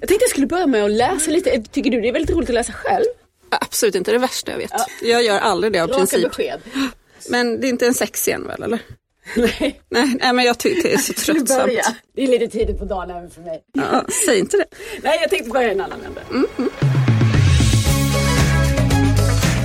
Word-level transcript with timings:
Jag 0.00 0.08
tänkte 0.08 0.24
jag 0.24 0.30
skulle 0.30 0.46
börja 0.46 0.66
med 0.66 0.84
att 0.84 0.90
läsa 0.90 1.30
lite. 1.30 1.62
Tycker 1.72 1.90
du 1.90 2.00
det 2.00 2.08
är 2.08 2.12
väldigt 2.12 2.36
roligt 2.36 2.48
att 2.48 2.54
läsa 2.54 2.72
själv? 2.72 3.04
Absolut 3.50 3.94
inte 3.94 4.12
det 4.12 4.18
värsta 4.18 4.50
jag 4.50 4.58
vet. 4.58 4.70
Ja. 4.72 4.86
Jag 5.02 5.22
gör 5.22 5.38
aldrig 5.38 5.72
det 5.72 5.80
av 5.80 5.88
Raka 5.88 5.98
princip. 5.98 6.22
besked. 6.22 6.60
Men 7.28 7.60
det 7.60 7.66
är 7.66 7.68
inte 7.68 7.86
en 7.86 7.94
sexscen 7.94 8.46
väl 8.46 8.62
eller? 8.62 8.78
Nej. 9.36 9.80
Nej, 9.90 10.16
nej 10.20 10.32
men 10.32 10.44
jag 10.44 10.58
tycker 10.58 10.82
det 10.82 10.92
är 10.94 10.98
så 10.98 11.12
tröttsamt. 11.16 11.48
börja. 11.48 11.82
Det 12.16 12.22
är 12.22 12.28
lite 12.28 12.48
tidigt 12.48 12.78
på 12.78 12.84
dagen 12.84 13.10
även 13.10 13.30
för 13.30 13.40
mig. 13.40 13.62
Ja, 13.72 14.04
säg 14.26 14.38
inte 14.38 14.56
det. 14.56 14.64
Nej, 15.02 15.18
jag 15.20 15.30
tänkte 15.30 15.50
börja 15.50 15.68
i 15.68 15.72
en 15.72 15.80
annan 15.80 15.98
ände. 16.06 16.20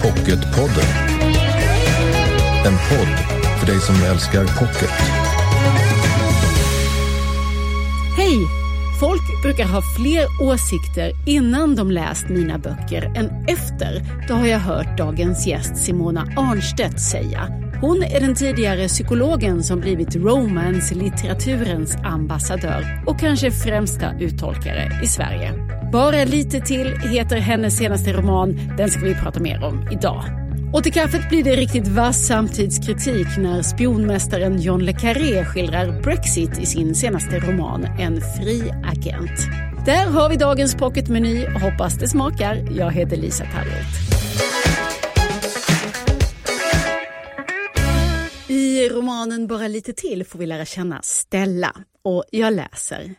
Pocketpodden. 0.01 0.89
En 2.65 2.73
podd 2.89 3.17
för 3.59 3.65
dig 3.67 3.79
som 3.81 3.95
älskar 4.11 4.43
pocket. 4.59 4.89
Hej! 8.17 8.64
Folk 8.99 9.41
brukar 9.41 9.65
ha 9.65 9.81
fler 9.81 10.25
åsikter 10.41 11.11
innan 11.25 11.75
de 11.75 11.91
läst 11.91 12.29
mina 12.29 12.57
böcker 12.57 13.03
än 13.15 13.45
efter. 13.47 14.01
Det 14.27 14.33
har 14.33 14.47
jag 14.47 14.59
hört 14.59 14.97
dagens 14.97 15.47
gäst 15.47 15.77
Simona 15.77 16.27
Arnstedt 16.37 17.01
säga. 17.01 17.47
Hon 17.81 18.03
är 18.03 18.19
den 18.19 18.35
tidigare 18.35 18.87
psykologen 18.87 19.63
som 19.63 19.79
blivit 19.79 20.15
romance-litteraturens 20.15 21.97
ambassadör 22.03 23.03
och 23.05 23.19
kanske 23.19 23.51
främsta 23.51 24.19
uttolkare 24.19 24.99
i 25.03 25.07
Sverige. 25.07 25.51
Bara 25.91 26.23
lite 26.23 26.59
till 26.59 26.87
heter 26.87 27.37
hennes 27.37 27.77
senaste 27.77 28.13
roman. 28.13 28.59
Den 28.77 28.89
ska 28.89 29.01
vi 29.01 29.15
prata 29.15 29.39
mer 29.39 29.63
om 29.63 29.87
idag. 29.91 30.44
Och 30.75 30.83
till 30.83 30.93
kaffet 30.93 31.29
blir 31.29 31.43
det 31.43 31.55
riktigt 31.55 31.87
vass 31.87 32.27
samtidskritik 32.27 33.27
när 33.37 33.61
spionmästaren 33.61 34.61
John 34.61 34.85
le 34.85 34.93
Carré 34.93 35.45
skildrar 35.45 36.01
Brexit 36.01 36.59
i 36.59 36.65
sin 36.65 36.95
senaste 36.95 37.39
roman 37.39 37.85
En 37.85 38.21
fri 38.21 38.71
agent. 38.83 39.39
Där 39.85 40.05
har 40.05 40.29
vi 40.29 40.35
dagens 40.35 40.75
pocketmeny. 40.75 41.47
Hoppas 41.47 41.93
det 41.93 42.07
smakar. 42.07 42.67
Jag 42.77 42.91
heter 42.91 43.17
Lisa 43.17 43.43
Tallroth. 43.43 44.15
I 48.47 48.89
romanen 48.89 49.47
Bara 49.47 49.67
lite 49.67 49.93
till 49.93 50.25
får 50.25 50.39
vi 50.39 50.45
lära 50.45 50.65
känna 50.65 50.99
Stella 51.01 51.71
och 52.03 52.23
jag 52.31 52.53
läser. 52.53 53.15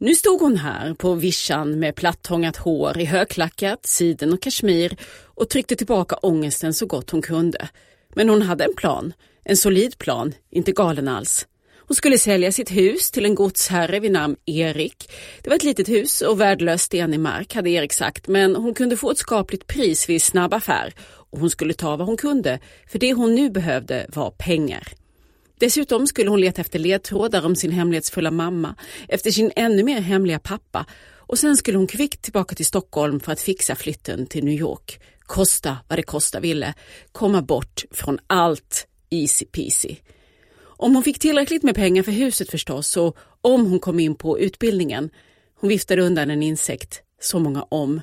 Nu 0.00 0.14
stod 0.14 0.40
hon 0.40 0.56
här 0.56 0.94
på 0.94 1.14
vischan 1.14 1.78
med 1.78 1.94
plattångat 1.94 2.56
hår 2.56 2.98
i 2.98 3.04
högklackat, 3.04 3.86
siden 3.86 4.32
och 4.32 4.42
kashmir 4.42 4.96
och 5.24 5.48
tryckte 5.48 5.76
tillbaka 5.76 6.16
ångesten 6.16 6.74
så 6.74 6.86
gott 6.86 7.10
hon 7.10 7.22
kunde. 7.22 7.68
Men 8.14 8.28
hon 8.28 8.42
hade 8.42 8.64
en 8.64 8.74
plan, 8.76 9.12
en 9.44 9.56
solid 9.56 9.98
plan, 9.98 10.34
inte 10.50 10.72
galen 10.72 11.08
alls. 11.08 11.46
Hon 11.78 11.94
skulle 11.94 12.18
sälja 12.18 12.52
sitt 12.52 12.70
hus 12.70 13.10
till 13.10 13.24
en 13.24 13.34
godsherre 13.34 14.00
vid 14.00 14.12
namn 14.12 14.36
Erik. 14.46 15.10
Det 15.42 15.50
var 15.50 15.56
ett 15.56 15.64
litet 15.64 15.88
hus 15.88 16.20
och 16.20 16.40
värdelös 16.40 16.82
sten 16.82 17.14
i 17.14 17.18
mark 17.18 17.54
hade 17.54 17.70
Erik 17.70 17.92
sagt, 17.92 18.28
men 18.28 18.56
hon 18.56 18.74
kunde 18.74 18.96
få 18.96 19.10
ett 19.10 19.18
skapligt 19.18 19.66
pris 19.66 20.08
vid 20.08 20.22
snabb 20.22 20.54
affär 20.54 20.94
och 21.30 21.38
hon 21.38 21.50
skulle 21.50 21.74
ta 21.74 21.96
vad 21.96 22.06
hon 22.06 22.16
kunde, 22.16 22.60
för 22.88 22.98
det 22.98 23.12
hon 23.12 23.34
nu 23.34 23.50
behövde 23.50 24.06
var 24.08 24.30
pengar. 24.30 24.88
Dessutom 25.58 26.06
skulle 26.06 26.30
hon 26.30 26.40
leta 26.40 26.60
efter 26.60 26.78
ledtrådar 26.78 27.46
om 27.46 27.56
sin 27.56 27.70
hemlighetsfulla 27.70 28.30
mamma, 28.30 28.74
efter 29.08 29.30
sin 29.30 29.52
ännu 29.56 29.82
mer 29.82 30.00
hemliga 30.00 30.38
pappa 30.38 30.86
och 31.28 31.38
sen 31.38 31.56
skulle 31.56 31.78
hon 31.78 31.86
kvickt 31.86 32.22
tillbaka 32.22 32.54
till 32.54 32.66
Stockholm 32.66 33.20
för 33.20 33.32
att 33.32 33.40
fixa 33.40 33.74
flytten 33.74 34.26
till 34.26 34.44
New 34.44 34.54
York. 34.54 35.00
Kosta 35.20 35.76
vad 35.88 35.98
det 35.98 36.02
kosta 36.02 36.40
ville. 36.40 36.74
Komma 37.12 37.42
bort 37.42 37.84
från 37.90 38.18
allt 38.26 38.86
easy 39.10 39.46
peasy. 39.46 39.96
Om 40.60 40.94
hon 40.94 41.04
fick 41.04 41.18
tillräckligt 41.18 41.62
med 41.62 41.74
pengar 41.74 42.02
för 42.02 42.12
huset 42.12 42.50
förstås 42.50 42.96
och 42.96 43.16
om 43.40 43.66
hon 43.66 43.80
kom 43.80 44.00
in 44.00 44.14
på 44.14 44.38
utbildningen. 44.38 45.10
Hon 45.60 45.68
viftade 45.68 46.02
undan 46.02 46.30
en 46.30 46.42
insekt, 46.42 47.02
så 47.20 47.38
många 47.38 47.62
om. 47.62 48.00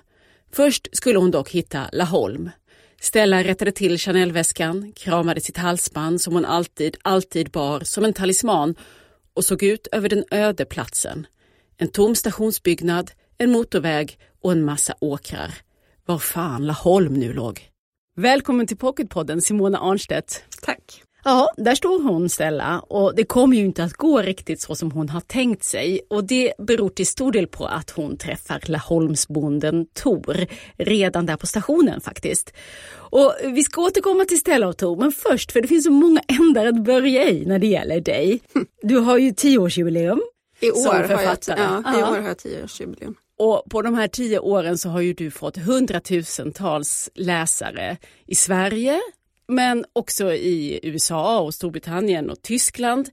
Först 0.52 0.88
skulle 0.92 1.20
hon 1.20 1.32
dock 1.32 1.50
hitta 1.50 1.90
Laholm. 1.92 2.50
Stella 3.06 3.44
rättade 3.44 3.72
till 3.72 3.98
Chanel-väskan, 3.98 4.92
kramade 4.96 5.42
sitt 5.42 5.58
halsband 5.58 6.22
som 6.22 6.34
hon 6.34 6.46
alltid, 6.46 6.98
alltid 7.02 7.52
bar 7.52 7.80
som 7.80 8.06
en 8.06 8.14
talisman 8.14 8.76
och 9.34 9.46
såg 9.46 9.64
ut 9.64 9.88
över 9.92 10.10
den 10.10 10.24
öde 10.32 10.66
platsen. 10.66 11.28
En 11.78 11.88
tom 11.88 12.16
stationsbyggnad, 12.16 13.12
en 13.38 13.52
motorväg 13.52 14.20
och 14.42 14.52
en 14.52 14.66
massa 14.66 14.96
åkrar. 15.00 15.54
Var 16.06 16.18
fan 16.18 16.66
Laholm 16.66 17.14
nu 17.14 17.34
låg. 17.34 17.62
Välkommen 18.16 18.68
till 18.68 18.78
Pocketpodden 18.78 19.42
Simona 19.42 19.80
Arnstedt. 19.80 20.44
Tack. 20.62 21.05
Ja, 21.28 21.54
där 21.58 21.76
står 21.76 22.04
hon 22.04 22.30
Stella 22.30 22.80
och 22.80 23.16
det 23.16 23.24
kommer 23.24 23.58
ju 23.58 23.66
inte 23.66 23.84
att 23.84 23.94
gå 23.94 24.22
riktigt 24.22 24.62
så 24.62 24.76
som 24.76 24.92
hon 24.92 25.10
har 25.10 25.22
tänkt 25.22 25.64
sig 25.64 26.02
och 26.10 26.24
det 26.24 26.54
beror 26.58 26.90
till 26.90 27.08
stor 27.08 27.32
del 27.32 27.48
på 27.48 27.66
att 27.66 27.90
hon 27.90 28.18
träffar 28.18 28.62
Laholmsbonden 28.66 29.86
Tor 29.86 30.46
redan 30.78 31.26
där 31.26 31.38
på 31.38 31.48
stationen 31.48 32.02
faktiskt. 32.02 32.54
Och 32.94 33.34
vi 33.44 33.64
ska 33.64 33.82
återkomma 33.82 34.26
till 34.26 34.40
Stella 34.40 34.68
och 34.68 34.78
Tor 34.78 34.98
men 34.98 35.12
först 35.12 35.52
för 35.52 35.62
det 35.62 35.68
finns 35.68 35.84
så 35.84 35.92
många 35.92 36.22
ändar 36.28 36.66
att 36.66 36.84
börja 36.84 37.30
i 37.30 37.46
när 37.46 37.60
det 37.60 37.68
gäller 37.68 38.02
dig. 38.02 38.42
Du 38.82 38.98
har 38.98 39.18
ju 39.18 39.32
tioårsjubileum 39.32 40.22
I 40.60 40.72
år, 40.72 40.76
som 40.76 40.96
har 41.16 41.24
jag, 41.24 41.38
ja, 41.48 42.00
i 42.00 42.04
år 42.04 42.22
har 42.22 42.28
jag 42.28 42.38
tioårsjubileum. 42.38 43.16
Och 43.40 43.64
på 43.70 43.82
de 43.82 43.94
här 43.94 44.08
tio 44.08 44.40
åren 44.40 44.78
så 44.78 44.90
har 44.90 45.02
ju 45.02 45.14
du 45.14 45.32
fått 45.32 45.58
hundratusentals 45.58 47.10
läsare 47.16 47.98
i 48.28 48.36
Sverige, 48.36 49.02
men 49.48 49.86
också 49.94 50.34
i 50.34 50.80
USA 50.84 51.40
och 51.40 51.54
Storbritannien 51.54 52.30
och 52.30 52.42
Tyskland. 52.42 53.10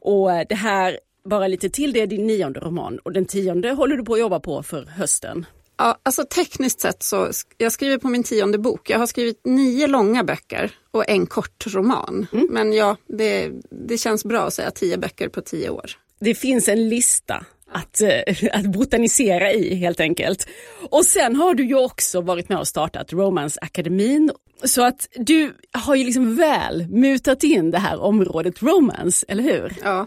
Och 0.00 0.32
eh, 0.32 0.46
det 0.48 0.54
här, 0.54 0.98
bara 1.24 1.48
lite 1.48 1.70
till, 1.70 1.92
det 1.92 2.00
är 2.00 2.06
din 2.06 2.26
nionde 2.26 2.60
roman 2.60 2.98
och 2.98 3.12
den 3.12 3.26
tionde 3.26 3.70
håller 3.70 3.96
du 3.96 4.04
på 4.04 4.14
att 4.14 4.20
jobba 4.20 4.40
på 4.40 4.62
för 4.62 4.84
hösten. 4.84 5.46
Ja, 5.78 5.98
alltså 6.02 6.24
tekniskt 6.24 6.80
sett 6.80 7.02
så, 7.02 7.30
jag 7.58 7.72
skriver 7.72 7.98
på 7.98 8.08
min 8.08 8.22
tionde 8.22 8.58
bok. 8.58 8.90
Jag 8.90 8.98
har 8.98 9.06
skrivit 9.06 9.40
nio 9.44 9.86
långa 9.86 10.24
böcker 10.24 10.70
och 10.90 11.08
en 11.08 11.26
kort 11.26 11.66
roman. 11.66 12.26
Men 12.50 12.72
ja, 12.72 12.96
det, 13.06 13.50
det 13.70 13.98
känns 13.98 14.24
bra 14.24 14.40
att 14.40 14.54
säga 14.54 14.70
tio 14.70 14.98
böcker 14.98 15.28
på 15.28 15.40
tio 15.40 15.70
år. 15.70 15.90
Det 16.20 16.34
finns 16.34 16.68
en 16.68 16.88
lista 16.88 17.44
att, 17.78 18.00
eh, 18.00 18.48
att 18.52 18.66
botanisera 18.66 19.52
i 19.52 19.74
helt 19.74 20.00
enkelt. 20.00 20.48
Och 20.90 21.04
sen 21.04 21.36
har 21.36 21.54
du 21.54 21.64
ju 21.64 21.74
också 21.74 22.20
varit 22.20 22.48
med 22.48 22.58
och 22.58 22.68
startat 22.68 23.12
Romance 23.12 23.58
Akademin. 23.62 24.30
Så 24.64 24.82
att 24.82 25.08
du 25.14 25.52
har 25.72 25.94
ju 25.94 26.04
liksom 26.04 26.36
väl 26.36 26.86
mutat 26.88 27.44
in 27.44 27.70
det 27.70 27.78
här 27.78 28.00
området 28.00 28.62
romance, 28.62 29.26
eller 29.28 29.42
hur? 29.42 29.74
Ja, 29.82 30.06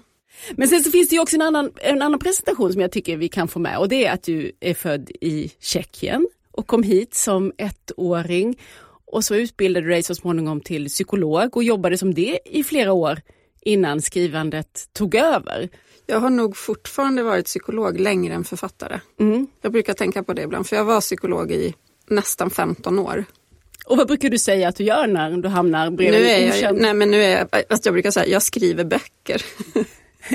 Men 0.51 0.67
sen 0.67 0.83
så 0.83 0.91
finns 0.91 1.09
det 1.09 1.15
ju 1.15 1.21
också 1.21 1.35
en 1.35 1.41
annan, 1.41 1.71
en 1.81 2.01
annan 2.01 2.19
presentation 2.19 2.71
som 2.71 2.81
jag 2.81 2.91
tycker 2.91 3.17
vi 3.17 3.29
kan 3.29 3.47
få 3.47 3.59
med 3.59 3.77
och 3.77 3.89
det 3.89 4.05
är 4.05 4.13
att 4.13 4.23
du 4.23 4.51
är 4.59 4.73
född 4.73 5.09
i 5.21 5.51
Tjeckien 5.59 6.27
och 6.51 6.67
kom 6.67 6.83
hit 6.83 7.13
som 7.13 7.51
ettåring 7.57 8.59
och 9.11 9.23
så 9.23 9.35
utbildade 9.35 9.85
du 9.85 9.91
dig 9.91 10.03
så 10.03 10.15
småningom 10.15 10.61
till 10.61 10.87
psykolog 10.87 11.57
och 11.57 11.63
jobbade 11.63 11.97
som 11.97 12.13
det 12.13 12.39
i 12.45 12.63
flera 12.63 12.93
år 12.93 13.21
innan 13.61 14.01
skrivandet 14.01 14.89
tog 14.93 15.15
över. 15.15 15.69
Jag 16.11 16.19
har 16.19 16.29
nog 16.29 16.57
fortfarande 16.57 17.23
varit 17.23 17.45
psykolog 17.45 17.99
längre 17.99 18.33
än 18.33 18.43
författare. 18.43 18.99
Jag 19.61 19.71
brukar 19.71 19.93
tänka 19.93 20.23
på 20.23 20.33
det 20.33 20.41
ibland, 20.41 20.67
för 20.67 20.75
jag 20.75 20.85
var 20.85 21.01
psykolog 21.01 21.51
i 21.51 21.73
nästan 22.09 22.49
15 22.49 22.99
år. 22.99 23.25
Och 23.85 23.97
vad 23.97 24.07
brukar 24.07 24.29
du 24.29 24.39
säga 24.39 24.67
att 24.67 24.75
du 24.75 24.83
gör 24.83 25.07
när 25.07 25.37
du 25.37 25.49
hamnar 25.49 25.91
bredvid 25.91 26.21
Nu 26.21 26.27
är 26.27 26.39
jag, 26.39 26.49
okänd? 26.49 26.81
nej 26.81 26.93
men 26.93 27.11
nu 27.11 27.23
är 27.23 27.37
jag, 27.37 27.47
alltså 27.69 27.87
jag 27.87 27.93
brukar 27.93 28.11
säga, 28.11 28.27
jag 28.27 28.41
skriver 28.41 28.83
böcker. 28.83 29.45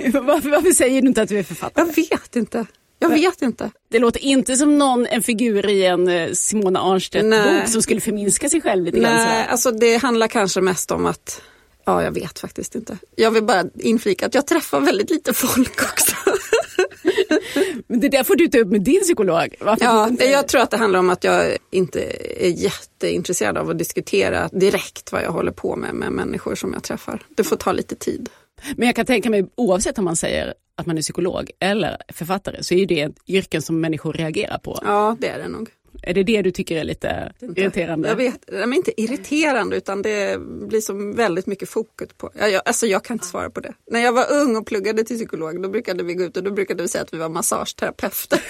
varför, 0.21 0.51
varför 0.51 0.71
säger 0.71 1.03
du 1.03 1.09
inte 1.09 1.23
att 1.23 1.29
du 1.29 1.39
är 1.39 1.43
författare? 1.43 1.87
Jag 1.87 1.95
vet 1.95 2.37
inte. 2.37 2.67
Jag 2.99 3.09
vet 3.09 3.43
inte. 3.43 3.71
Det 3.89 3.99
låter 3.99 4.21
inte 4.25 4.57
som 4.57 4.79
någon, 4.79 5.07
en 5.07 5.23
figur 5.23 5.69
i 5.71 5.85
en 5.85 6.09
eh, 6.09 6.33
Simona 6.33 6.81
Arnstedt-bok 6.81 7.69
som 7.69 7.83
skulle 7.83 8.01
förminska 8.01 8.49
sig 8.49 8.61
själv 8.61 8.85
lite 8.85 9.01
grann. 9.01 9.15
Nej, 9.15 9.47
alltså 9.49 9.71
det 9.71 9.97
handlar 9.97 10.29
kanske 10.29 10.61
mest 10.61 10.91
om 10.91 11.07
att, 11.07 11.43
ja 11.87 12.03
jag 12.03 12.13
vet 12.13 12.39
faktiskt 12.39 12.75
inte. 12.75 12.99
Jag 13.17 13.31
vill 13.31 13.45
bara 13.45 13.65
inflika 13.79 14.27
att 14.27 14.35
jag 14.35 14.47
träffar 14.47 14.81
väldigt 14.81 15.11
lite 15.11 15.33
folk 15.33 15.83
också. 15.93 16.17
Men 17.87 18.01
det 18.01 18.09
där 18.09 18.25
får 18.25 18.37
du 18.37 18.49
ta 18.49 18.59
upp 18.59 18.69
med 18.69 18.83
din 18.83 19.01
psykolog. 19.01 19.55
Varför 19.61 19.85
Ja, 19.85 20.09
inte- 20.09 20.25
jag 20.25 20.49
tror 20.49 20.61
att 20.61 20.71
det 20.71 20.77
handlar 20.77 20.99
om 20.99 21.11
att 21.11 21.25
jag 21.25 21.57
inte 21.71 22.01
är 22.47 22.49
jätteintresserad 22.49 23.59
av 23.59 23.71
att 23.71 23.79
diskutera 23.79 24.49
direkt 24.49 25.13
vad 25.13 25.23
jag 25.23 25.31
håller 25.33 25.53
på 25.53 25.77
med 25.77 25.95
med 25.95 26.13
människor 26.13 26.55
som 26.55 26.73
jag 26.73 26.83
träffar. 26.83 27.23
Det 27.37 27.45
får 27.45 27.57
ta 27.57 27.73
lite 27.73 27.95
tid. 27.97 28.29
Men 28.77 28.87
jag 28.87 28.97
kan 28.97 29.07
tänka 29.07 29.31
mig 29.31 29.47
oavsett 29.55 29.99
om 29.99 30.05
man 30.05 30.17
säger 30.17 30.55
att 30.77 30.87
man 30.87 30.99
är 30.99 31.03
psykolog 31.03 31.51
eller 31.61 31.97
författare 32.13 32.63
så 32.63 32.75
är 32.75 32.87
det 32.87 33.01
ett 33.01 33.15
yrken 33.29 33.63
som 33.63 33.81
människor 33.81 34.13
reagerar 34.13 34.59
på. 34.59 34.79
Ja, 34.85 35.17
det 35.21 35.29
är 35.29 35.39
det 35.39 35.49
nog. 35.49 35.71
Är 36.03 36.15
det 36.15 36.23
det 36.23 36.43
du 36.43 36.51
tycker 36.51 36.77
är 36.77 36.85
lite 36.85 37.33
irriterande? 37.41 38.09
Jag 38.09 38.17
vet, 38.17 38.51
är 38.51 38.75
inte 38.75 39.01
irriterande 39.01 39.77
utan 39.77 40.03
det 40.03 40.41
blir 40.41 40.81
så 40.81 41.13
väldigt 41.17 41.47
mycket 41.47 41.69
fokus 41.69 42.09
på. 42.17 42.31
Jag, 42.35 42.51
jag, 42.51 42.63
alltså 42.65 42.87
jag 42.87 43.05
kan 43.05 43.15
inte 43.15 43.27
svara 43.27 43.51
på 43.51 43.61
det. 43.61 43.73
När 43.91 44.01
jag 44.01 44.13
var 44.13 44.33
ung 44.33 44.57
och 44.57 44.67
pluggade 44.67 45.05
till 45.05 45.17
psykolog 45.17 45.63
då 45.63 45.69
brukade 45.69 46.05
vi 46.05 46.15
gå 46.15 46.25
ut 46.25 46.37
och 46.37 46.43
då 46.43 46.51
brukade 46.51 46.83
vi 46.83 46.89
säga 46.89 47.03
att 47.03 47.15
vi 47.15 47.19
var 47.19 47.29
massageterapeuter. 47.29 48.41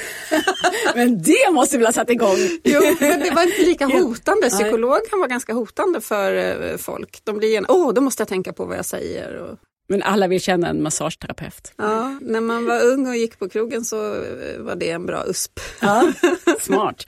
Men 0.95 1.23
det 1.23 1.53
måste 1.53 1.79
vi 1.79 1.85
ha 1.85 1.93
satt 1.93 2.11
igång? 2.11 2.37
Jo, 2.65 2.81
men 3.01 3.21
det 3.21 3.31
var 3.31 3.43
inte 3.43 3.63
lika 3.63 3.87
hotande. 3.99 4.51
Psykolog 4.51 4.99
kan 5.11 5.19
vara 5.19 5.29
ganska 5.29 5.53
hotande 5.53 6.01
för 6.01 6.35
eh, 6.71 6.77
folk. 6.77 7.21
De 7.25 7.39
blir 7.39 7.49
gärna, 7.53 7.67
åh, 7.71 7.95
då 7.95 8.01
måste 8.01 8.21
jag 8.21 8.29
tänka 8.29 8.53
på 8.53 8.65
vad 8.65 8.79
jag 8.79 8.85
säger. 8.85 9.37
Och, 9.37 9.59
Men 9.89 10.03
alla 10.03 10.29
vill 10.29 10.41
känna 10.41 10.69
en 10.69 10.83
massageterapeut. 10.83 11.73
Ja, 11.77 12.19
när 12.23 12.41
man 12.41 12.67
var 12.67 12.85
ung 12.85 13.07
och 13.07 13.17
gick 13.17 13.39
på 13.39 13.49
krogen 13.49 13.85
så 13.85 14.15
eh, 14.15 14.59
var 14.59 14.77
det 14.77 14.91
en 14.91 15.07
bra 15.07 15.25
USP. 15.27 15.61
Ja, 15.81 16.13
smart. 16.61 17.07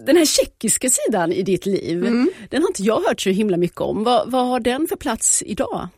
Den 0.00 0.16
här 0.16 0.24
tjeckiska 0.24 0.88
sidan 0.90 1.32
i 1.32 1.42
ditt 1.42 1.66
liv, 1.66 2.06
mm. 2.06 2.30
den 2.50 2.62
har 2.62 2.68
inte 2.68 2.82
jag 2.82 3.00
hört 3.00 3.20
så 3.20 3.30
himla 3.30 3.56
mycket 3.56 3.80
om. 3.80 4.04
Vad, 4.04 4.30
vad 4.30 4.46
har 4.46 4.60
den 4.60 4.86
för 4.88 4.96
plats 4.96 5.42
idag? 5.46 5.88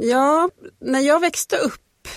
Ja, 0.00 0.50
när 0.80 1.00
jag 1.00 1.20
växte 1.20 1.56
upp, 1.56 2.08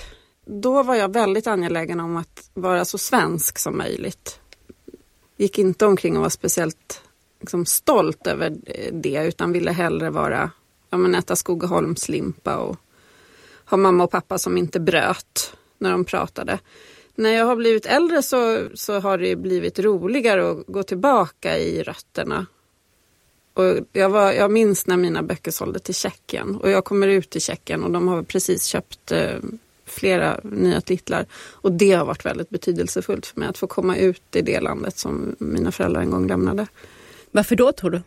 då 0.45 0.83
var 0.83 0.95
jag 0.95 1.13
väldigt 1.13 1.47
angelägen 1.47 1.99
om 1.99 2.17
att 2.17 2.49
vara 2.53 2.85
så 2.85 2.97
svensk 2.97 3.59
som 3.59 3.77
möjligt. 3.77 4.39
Gick 5.37 5.59
inte 5.59 5.85
omkring 5.85 6.15
och 6.17 6.21
var 6.21 6.29
speciellt 6.29 7.01
liksom, 7.39 7.65
stolt 7.65 8.27
över 8.27 8.55
det, 8.91 9.27
utan 9.27 9.51
ville 9.51 9.71
hellre 9.71 10.09
vara, 10.09 10.51
ja 10.89 10.97
men 10.97 11.15
äta 11.15 11.35
Skogaholmslimpa 11.35 12.57
och 12.57 12.77
ha 13.65 13.77
mamma 13.77 14.03
och 14.03 14.11
pappa 14.11 14.37
som 14.37 14.57
inte 14.57 14.79
bröt 14.79 15.53
när 15.77 15.91
de 15.91 16.05
pratade. 16.05 16.59
När 17.19 17.29
jag 17.29 17.45
har 17.45 17.55
blivit 17.55 17.85
äldre 17.85 18.21
så, 18.21 18.67
så 18.73 18.99
har 18.99 19.17
det 19.17 19.35
blivit 19.35 19.79
roligare 19.79 20.51
att 20.51 20.67
gå 20.67 20.83
tillbaka 20.83 21.57
i 21.57 21.83
rötterna. 21.83 22.45
Och 23.53 23.75
jag, 23.93 24.09
var, 24.09 24.31
jag 24.31 24.51
minns 24.51 24.87
när 24.87 24.97
mina 24.97 25.23
böcker 25.23 25.51
sålde 25.51 25.79
till 25.79 25.95
Tjeckien 25.95 26.55
och 26.55 26.69
jag 26.69 26.85
kommer 26.85 27.07
ut 27.07 27.29
till 27.29 27.41
Tjeckien 27.41 27.83
och 27.83 27.91
de 27.91 28.07
har 28.07 28.23
precis 28.23 28.65
köpt 28.65 29.11
eh, 29.11 29.37
flera 29.85 30.39
nya 30.43 30.81
titlar. 30.81 31.25
Och 31.33 31.71
det 31.71 31.91
har 31.91 32.05
varit 32.05 32.25
väldigt 32.25 32.49
betydelsefullt 32.49 33.25
för 33.25 33.39
mig 33.39 33.49
att 33.49 33.57
få 33.57 33.67
komma 33.67 33.97
ut 33.97 34.35
i 34.35 34.41
det 34.41 34.59
landet 34.59 34.97
som 34.97 35.35
mina 35.39 35.71
föräldrar 35.71 36.01
en 36.01 36.11
gång 36.11 36.27
lämnade. 36.27 36.67
Varför 37.31 37.55
då 37.55 37.71
tror 37.71 37.89
du? 37.89 38.01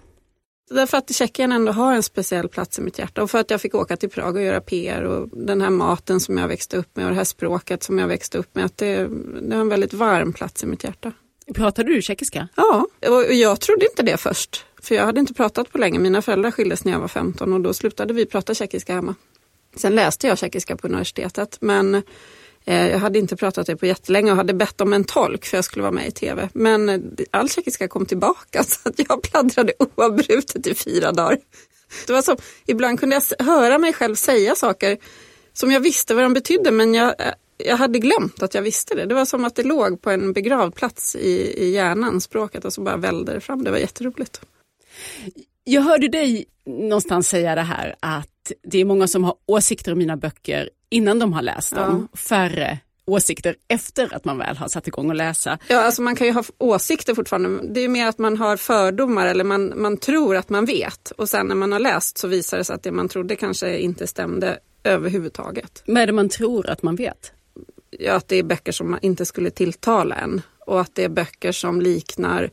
Därför 0.70 0.98
att 0.98 1.14
Tjeckien 1.14 1.52
ändå 1.52 1.72
har 1.72 1.92
en 1.92 2.02
speciell 2.02 2.48
plats 2.48 2.78
i 2.78 2.82
mitt 2.82 2.98
hjärta 2.98 3.22
och 3.22 3.30
för 3.30 3.38
att 3.38 3.50
jag 3.50 3.60
fick 3.60 3.74
åka 3.74 3.96
till 3.96 4.10
Prag 4.10 4.36
och 4.36 4.42
göra 4.42 4.60
PR 4.60 5.02
och 5.02 5.28
den 5.32 5.60
här 5.60 5.70
maten 5.70 6.20
som 6.20 6.38
jag 6.38 6.48
växte 6.48 6.76
upp 6.76 6.96
med 6.96 7.04
och 7.04 7.10
det 7.10 7.16
här 7.16 7.24
språket 7.24 7.82
som 7.82 7.98
jag 7.98 8.08
växte 8.08 8.38
upp 8.38 8.54
med. 8.54 8.64
Att 8.64 8.76
det, 8.76 9.08
det 9.42 9.54
har 9.54 9.60
en 9.60 9.68
väldigt 9.68 9.92
varm 9.92 10.32
plats 10.32 10.62
i 10.62 10.66
mitt 10.66 10.84
hjärta. 10.84 11.12
Pratar 11.54 11.84
du 11.84 12.02
tjeckiska? 12.02 12.48
Ja, 12.54 12.86
och 13.08 13.34
jag 13.34 13.60
trodde 13.60 13.86
inte 13.86 14.02
det 14.02 14.16
först. 14.16 14.64
För 14.82 14.94
jag 14.94 15.04
hade 15.04 15.20
inte 15.20 15.34
pratat 15.34 15.72
på 15.72 15.78
länge. 15.78 15.98
Mina 15.98 16.22
föräldrar 16.22 16.50
skildes 16.50 16.84
när 16.84 16.92
jag 16.92 17.00
var 17.00 17.08
15 17.08 17.52
och 17.52 17.60
då 17.60 17.74
slutade 17.74 18.14
vi 18.14 18.26
prata 18.26 18.54
tjeckiska 18.54 18.94
hemma. 18.94 19.14
Sen 19.76 19.94
läste 19.94 20.26
jag 20.26 20.38
tjeckiska 20.38 20.76
på 20.76 20.86
universitetet 20.86 21.58
men 21.60 22.02
Eh, 22.64 22.88
jag 22.88 22.98
hade 22.98 23.18
inte 23.18 23.36
pratat 23.36 23.66
det 23.66 23.76
på 23.76 23.86
jättelänge 23.86 24.30
och 24.30 24.36
hade 24.36 24.54
bett 24.54 24.80
om 24.80 24.92
en 24.92 25.04
tolk 25.04 25.44
för 25.44 25.56
jag 25.56 25.64
skulle 25.64 25.82
vara 25.82 25.92
med 25.92 26.06
i 26.06 26.10
tv. 26.10 26.48
Men 26.52 26.88
eh, 26.88 27.00
all 27.30 27.48
tjeckiska 27.48 27.88
kom 27.88 28.06
tillbaka 28.06 28.64
så 28.64 28.88
att 28.88 28.98
jag 29.08 29.22
pladdrade 29.22 29.72
oavbrutet 29.78 30.66
i 30.66 30.74
fyra 30.74 31.12
dagar. 31.12 31.38
Det 32.06 32.12
var 32.12 32.22
som, 32.22 32.36
ibland 32.66 33.00
kunde 33.00 33.20
jag 33.38 33.46
höra 33.46 33.78
mig 33.78 33.92
själv 33.92 34.14
säga 34.14 34.54
saker 34.54 34.98
som 35.52 35.70
jag 35.70 35.80
visste 35.80 36.14
vad 36.14 36.24
de 36.24 36.34
betydde 36.34 36.70
men 36.70 36.94
jag, 36.94 37.08
eh, 37.08 37.32
jag 37.56 37.76
hade 37.76 37.98
glömt 37.98 38.42
att 38.42 38.54
jag 38.54 38.62
visste 38.62 38.94
det. 38.94 39.06
Det 39.06 39.14
var 39.14 39.24
som 39.24 39.44
att 39.44 39.54
det 39.54 39.62
låg 39.62 40.02
på 40.02 40.10
en 40.10 40.32
begravd 40.32 40.74
plats 40.74 41.16
i, 41.16 41.64
i 41.64 41.70
hjärnan, 41.70 42.20
språket, 42.20 42.64
och 42.64 42.72
så 42.72 42.80
bara 42.80 42.96
vällde 42.96 43.32
det 43.32 43.40
fram. 43.40 43.64
Det 43.64 43.70
var 43.70 43.78
jätteroligt. 43.78 44.40
Jag 45.64 45.82
hörde 45.82 46.08
dig 46.08 46.44
någonstans 46.66 47.28
säga 47.28 47.54
det 47.54 47.62
här 47.62 47.94
att 48.00 48.52
det 48.62 48.78
är 48.78 48.84
många 48.84 49.08
som 49.08 49.24
har 49.24 49.34
åsikter 49.46 49.92
om 49.92 49.98
mina 49.98 50.16
böcker 50.16 50.70
innan 50.92 51.18
de 51.18 51.32
har 51.32 51.42
läst 51.42 51.74
dem, 51.74 52.08
ja. 52.12 52.18
färre 52.18 52.78
åsikter 53.04 53.56
efter 53.68 54.14
att 54.14 54.24
man 54.24 54.38
väl 54.38 54.56
har 54.56 54.68
satt 54.68 54.88
igång 54.88 55.10
och 55.10 55.16
läsa. 55.16 55.58
Ja, 55.68 55.80
alltså 55.80 56.02
man 56.02 56.16
kan 56.16 56.26
ju 56.26 56.32
ha 56.32 56.44
åsikter 56.58 57.14
fortfarande. 57.14 57.60
Det 57.74 57.80
är 57.80 57.88
mer 57.88 58.06
att 58.06 58.18
man 58.18 58.36
har 58.36 58.56
fördomar 58.56 59.26
eller 59.26 59.44
man, 59.44 59.72
man 59.76 59.96
tror 59.96 60.36
att 60.36 60.48
man 60.48 60.64
vet 60.64 61.10
och 61.10 61.28
sen 61.28 61.46
när 61.46 61.54
man 61.54 61.72
har 61.72 61.78
läst 61.78 62.18
så 62.18 62.28
visar 62.28 62.58
det 62.58 62.64
sig 62.64 62.74
att 62.74 62.82
det 62.82 62.92
man 62.92 63.08
trodde 63.08 63.36
kanske 63.36 63.78
inte 63.78 64.06
stämde 64.06 64.58
överhuvudtaget. 64.84 65.82
Vad 65.86 66.02
är 66.02 66.06
det 66.06 66.12
man 66.12 66.28
tror 66.28 66.70
att 66.70 66.82
man 66.82 66.96
vet? 66.96 67.32
Ja, 67.90 68.14
att 68.14 68.28
det 68.28 68.36
är 68.36 68.42
böcker 68.42 68.72
som 68.72 68.98
inte 69.02 69.26
skulle 69.26 69.50
tilltala 69.50 70.14
en 70.14 70.42
och 70.58 70.80
att 70.80 70.94
det 70.94 71.04
är 71.04 71.08
böcker 71.08 71.52
som 71.52 71.80
liknar 71.80 72.50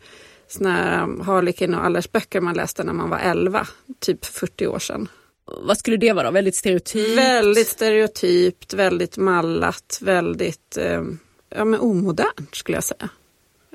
såna 0.47 0.71
här 0.71 1.23
Harlekin 1.23 1.75
och 1.75 1.85
Allers 1.85 2.11
böcker 2.11 2.41
man 2.41 2.55
läste 2.55 2.83
när 2.83 2.93
man 2.93 3.09
var 3.09 3.19
11, 3.19 3.67
typ 3.99 4.25
40 4.25 4.67
år 4.67 4.79
sedan 4.79 5.07
vad 5.57 5.77
skulle 5.77 5.97
det 5.97 6.13
vara? 6.13 6.31
Väldigt 6.31 6.55
stereotypt? 6.55 7.17
Väldigt 7.17 7.67
stereotypt, 7.67 8.73
väldigt 8.73 9.17
mallat, 9.17 9.99
väldigt 10.01 10.77
eh, 10.77 11.03
ja, 11.49 11.65
men 11.65 11.79
omodernt 11.79 12.55
skulle 12.55 12.77
jag 12.77 12.83
säga. 12.83 13.09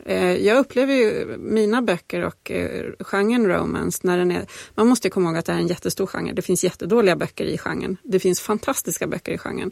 Eh, 0.06 0.34
jag 0.34 0.58
upplever 0.58 0.94
ju 0.94 1.36
mina 1.38 1.82
böcker 1.82 2.24
och 2.24 2.50
eh, 2.50 2.90
genren 3.00 3.46
romance 3.46 4.00
när 4.02 4.18
den 4.18 4.30
är... 4.30 4.46
Man 4.74 4.86
måste 4.86 5.10
komma 5.10 5.28
ihåg 5.28 5.36
att 5.36 5.46
det 5.46 5.52
är 5.52 5.56
en 5.56 5.66
jättestor 5.66 6.06
genre. 6.06 6.32
Det 6.32 6.42
finns 6.42 6.64
jättedåliga 6.64 7.16
böcker 7.16 7.44
i 7.44 7.58
genren. 7.58 7.96
Det 8.02 8.20
finns 8.20 8.40
fantastiska 8.40 9.06
böcker 9.06 9.32
i 9.32 9.38
genren. 9.38 9.70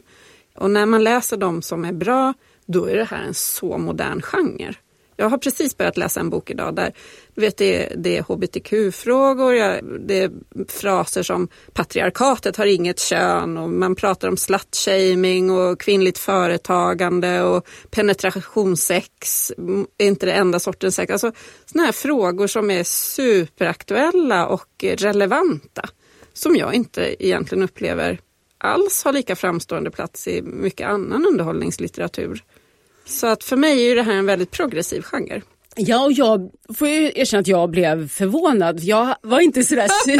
Och 0.55 0.71
när 0.71 0.85
man 0.85 1.03
läser 1.03 1.37
de 1.37 1.61
som 1.61 1.85
är 1.85 1.93
bra, 1.93 2.33
då 2.65 2.85
är 2.85 2.95
det 2.95 3.03
här 3.03 3.23
en 3.23 3.33
så 3.33 3.77
modern 3.77 4.21
genre. 4.21 4.75
Jag 5.23 5.29
har 5.29 5.37
precis 5.37 5.77
börjat 5.77 5.97
läsa 5.97 6.19
en 6.19 6.29
bok 6.29 6.49
idag 6.49 6.75
där 6.75 6.93
vet, 7.35 7.57
det, 7.57 7.83
är, 7.83 7.95
det 7.97 8.17
är 8.17 8.21
hbtq-frågor, 8.21 9.81
det 10.07 10.23
är 10.23 10.31
fraser 10.67 11.23
som 11.23 11.47
patriarkatet 11.73 12.57
har 12.57 12.65
inget 12.65 12.99
kön 12.99 13.57
och 13.57 13.69
man 13.69 13.95
pratar 13.95 14.27
om 14.27 14.37
slutshaming 14.37 15.51
och 15.51 15.79
kvinnligt 15.79 16.17
företagande 16.17 17.41
och 17.41 17.67
penetrationssex 17.89 19.51
är 19.97 20.05
inte 20.05 20.25
det 20.25 20.33
enda 20.33 20.59
sortens 20.59 20.95
sex. 20.95 21.11
Alltså 21.11 21.31
sådana 21.65 21.85
här 21.85 21.93
frågor 21.93 22.47
som 22.47 22.71
är 22.71 22.83
superaktuella 22.83 24.47
och 24.47 24.83
relevanta 24.83 25.89
som 26.33 26.55
jag 26.55 26.73
inte 26.73 27.25
egentligen 27.25 27.63
upplever 27.63 28.19
alls 28.57 29.03
har 29.03 29.13
lika 29.13 29.35
framstående 29.35 29.91
plats 29.91 30.27
i 30.27 30.41
mycket 30.41 30.87
annan 30.87 31.25
underhållningslitteratur. 31.25 32.43
Så 33.05 33.27
att 33.27 33.43
för 33.43 33.55
mig 33.55 33.91
är 33.91 33.95
det 33.95 34.03
här 34.03 34.13
en 34.13 34.25
väldigt 34.25 34.51
progressiv 34.51 35.01
genre. 35.01 35.41
Ja, 35.75 36.05
och 36.05 36.11
jag 36.11 36.51
får 36.77 36.87
ju 36.87 37.11
erkänna 37.15 37.41
att 37.41 37.47
jag 37.47 37.69
blev 37.69 38.09
förvånad. 38.09 38.79
Jag 38.79 39.15
var 39.21 39.39
inte 39.39 39.63
sådär 39.63 39.87
su 40.05 40.19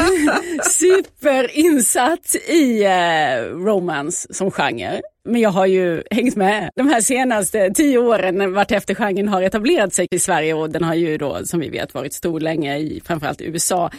superinsatt 0.69 2.35
i 2.35 2.83
eh, 2.83 3.55
romance 3.65 4.33
som 4.33 4.51
genre. 4.51 5.01
Men 5.25 5.41
jag 5.41 5.49
har 5.49 5.65
ju 5.65 6.03
hängt 6.11 6.35
med 6.35 6.69
de 6.75 6.87
här 6.87 7.01
senaste 7.01 7.71
tio 7.73 7.97
åren 7.97 8.53
vartefter 8.53 8.95
genren 8.95 9.27
har 9.27 9.41
etablerat 9.41 9.93
sig 9.93 10.07
i 10.11 10.19
Sverige 10.19 10.53
och 10.53 10.69
den 10.69 10.83
har 10.83 10.95
ju 10.95 11.17
då 11.17 11.45
som 11.45 11.59
vi 11.59 11.69
vet 11.69 11.93
varit 11.93 12.13
stor 12.13 12.39
länge 12.39 12.77
i 12.77 13.01
framförallt 13.05 13.41
USA. 13.41 13.91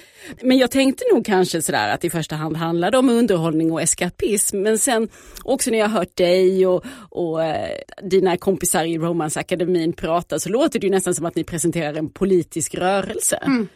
Men 0.42 0.58
jag 0.58 0.70
tänkte 0.70 1.04
nog 1.12 1.26
kanske 1.26 1.62
sådär 1.62 1.88
att 1.88 2.04
i 2.04 2.10
första 2.10 2.36
hand 2.36 2.56
handlade 2.56 2.98
om 2.98 3.08
underhållning 3.08 3.72
och 3.72 3.82
eskapism. 3.82 4.60
Men 4.60 4.78
sen 4.78 5.08
också 5.42 5.70
när 5.70 5.78
jag 5.78 5.88
hört 5.88 6.16
dig 6.16 6.66
och, 6.66 6.84
och 7.10 7.44
eh, 7.44 7.78
dina 8.02 8.36
kompisar 8.36 8.84
i 8.84 8.98
Romansakademin 8.98 9.92
prata 9.92 10.38
så 10.38 10.48
låter 10.48 10.80
det 10.80 10.86
ju 10.86 10.90
nästan 10.90 11.14
som 11.14 11.26
att 11.26 11.36
ni 11.36 11.44
presenterar 11.44 11.94
en 11.94 12.10
politisk 12.10 12.74
rörelse. 12.74 13.36
Mm. 13.36 13.68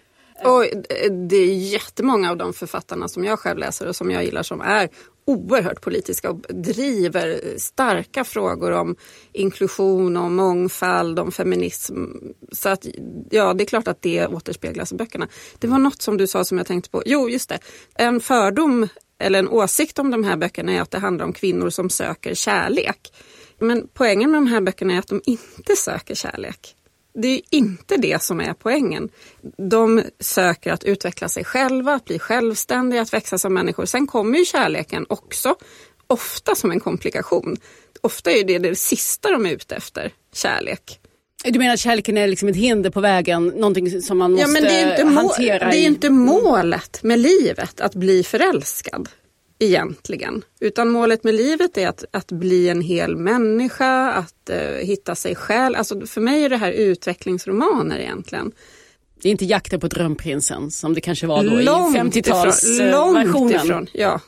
Och 0.45 0.65
eh, 0.65 1.13
det 1.29 1.37
är 1.37 1.55
jättemånga 1.55 2.31
av 2.31 2.37
de 2.37 2.53
författarna 2.53 3.09
som 3.09 3.25
jag 3.25 3.39
själv 3.39 3.59
läser 3.59 3.89
och 3.89 3.97
som 3.97 4.11
jag 4.11 4.25
gillar 4.25 4.43
som 4.43 4.61
är 4.61 4.89
oerhört 5.29 5.81
politiska 5.81 6.31
och 6.31 6.41
driver 6.49 7.41
starka 7.59 8.25
frågor 8.25 8.73
om 8.73 8.97
inklusion, 9.33 10.17
om 10.17 10.37
mångfald, 10.37 11.19
om 11.19 11.33
feminism. 11.33 12.05
Så 12.53 12.69
att 12.69 12.87
ja, 13.31 13.55
det 13.55 13.65
är 13.65 13.67
klart 13.67 13.89
att 13.89 14.03
det 14.03 14.27
återspeglas 14.27 14.93
i 14.93 14.95
böckerna. 14.95 15.29
Det 15.59 15.67
var 15.67 15.79
något 15.79 16.03
som 16.03 16.17
du 16.17 16.27
sa 16.27 16.45
som 16.45 16.59
jag 16.59 16.67
tänkte 16.67 16.91
på. 16.91 17.03
Jo, 17.07 17.31
just 17.31 17.49
det. 17.49 17.59
En 17.95 18.21
fördom 18.21 18.89
eller 19.19 19.39
en 19.39 19.49
åsikt 19.49 19.99
om 19.99 20.11
de 20.11 20.25
här 20.25 20.37
böckerna 20.37 20.73
är 20.73 20.81
att 20.81 20.91
det 20.91 20.99
handlar 20.99 21.25
om 21.25 21.33
kvinnor 21.33 21.71
som 21.71 21.91
söker 21.91 22.35
kärlek. 22.35 23.13
Men 23.59 23.89
poängen 23.95 24.31
med 24.31 24.41
de 24.41 24.47
här 24.47 24.61
böckerna 24.61 24.95
är 24.95 24.99
att 24.99 25.09
de 25.09 25.21
inte 25.25 25.77
söker 25.77 26.15
kärlek 26.15 26.75
det 27.23 27.29
är 27.29 27.41
inte 27.51 27.97
det 27.97 28.23
som 28.23 28.41
är 28.41 28.55
poängen. 28.55 29.09
De 29.71 30.03
söker 30.21 30.73
att 30.73 30.85
utveckla 30.85 31.29
sig 31.29 31.45
själva, 31.45 31.95
att 31.95 32.05
bli 32.05 32.19
självständiga, 32.19 33.03
att 33.03 33.13
växa 33.13 33.39
som 33.39 33.55
människor. 33.55 33.87
Sen 33.87 34.07
kommer 34.07 34.39
ju 34.39 34.45
kärleken 34.45 35.07
också, 35.09 35.55
ofta 36.07 36.55
som 36.55 36.71
en 36.71 36.81
komplikation. 36.81 37.57
Ofta 38.01 38.31
är 38.31 38.45
det 38.45 38.59
det 38.59 38.75
sista 38.75 39.31
de 39.31 39.47
är 39.47 39.51
ute 39.51 39.75
efter, 39.77 40.13
kärlek. 40.35 41.01
Du 41.45 41.59
menar 41.59 41.75
att 41.75 41.81
kärleken 41.81 42.17
är 42.17 42.27
liksom 42.27 42.49
ett 42.49 42.57
hinder 42.57 42.91
på 42.91 43.01
vägen, 43.01 43.47
någonting 43.47 44.03
som 44.03 44.19
man 44.19 44.33
måste 44.33 44.43
ja, 44.43 44.49
men 44.49 44.63
det 44.63 44.81
är 44.81 44.91
inte 44.91 45.05
hantera? 45.05 45.71
Det 45.71 45.77
är 45.77 45.87
inte 45.87 46.11
målet 46.11 47.03
med 47.03 47.19
livet, 47.19 47.81
att 47.81 47.95
bli 47.95 48.23
förälskad 48.23 49.09
egentligen. 49.59 50.45
Utan 50.61 50.89
målet 50.89 51.25
med 51.25 51.35
livet 51.35 51.79
är 51.79 51.89
att, 51.89 52.05
att 52.11 52.33
bli 52.33 52.69
en 52.69 52.81
hel 52.81 53.17
människa, 53.17 54.13
att 54.13 54.51
uh, 54.51 54.87
hitta 54.87 55.15
sig 55.15 55.35
själv. 55.35 55.77
Alltså 55.77 56.07
för 56.07 56.21
mig 56.21 56.45
är 56.45 56.49
det 56.49 56.57
här 56.57 56.73
utvecklingsromaner 56.73 57.99
egentligen. 57.99 58.53
Det 59.23 59.29
är 59.29 59.31
inte 59.31 59.45
jakten 59.45 59.81
på 59.81 59.89
drömprinsen 59.89 60.71
som 60.71 60.95
det 60.95 61.01
kanske 61.01 61.27
var 61.27 61.45
då 61.45 61.51
långt 61.51 62.17
i 62.17 62.21
50-talsversionen. 62.21 63.33
Långt 63.33 63.55
ifrån, 63.55 63.87
ja. 63.93 64.21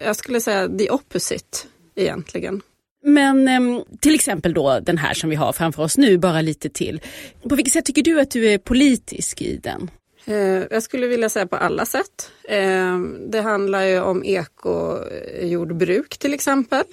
Jag 0.00 0.16
skulle 0.16 0.40
säga 0.40 0.68
the 0.68 0.90
opposite 0.90 1.58
egentligen. 1.94 2.62
Men 3.02 3.48
um, 3.48 3.84
till 4.00 4.14
exempel 4.14 4.54
då 4.54 4.80
den 4.80 4.98
här 4.98 5.14
som 5.14 5.30
vi 5.30 5.36
har 5.36 5.52
framför 5.52 5.82
oss 5.82 5.98
nu, 5.98 6.18
bara 6.18 6.40
lite 6.40 6.68
till. 6.68 7.00
På 7.48 7.54
vilket 7.54 7.72
sätt 7.72 7.84
tycker 7.84 8.02
du 8.02 8.20
att 8.20 8.30
du 8.30 8.46
är 8.46 8.58
politisk 8.58 9.42
i 9.42 9.56
den? 9.56 9.90
Eh, 10.24 10.62
jag 10.70 10.82
skulle 10.82 11.06
vilja 11.06 11.28
säga 11.28 11.46
på 11.46 11.56
alla 11.56 11.86
sätt. 11.86 12.30
Eh, 12.44 12.98
det 13.28 13.40
handlar 13.40 13.82
ju 13.82 14.00
om 14.00 14.24
ekojordbruk 14.24 16.18
till 16.18 16.34
exempel. 16.34 16.84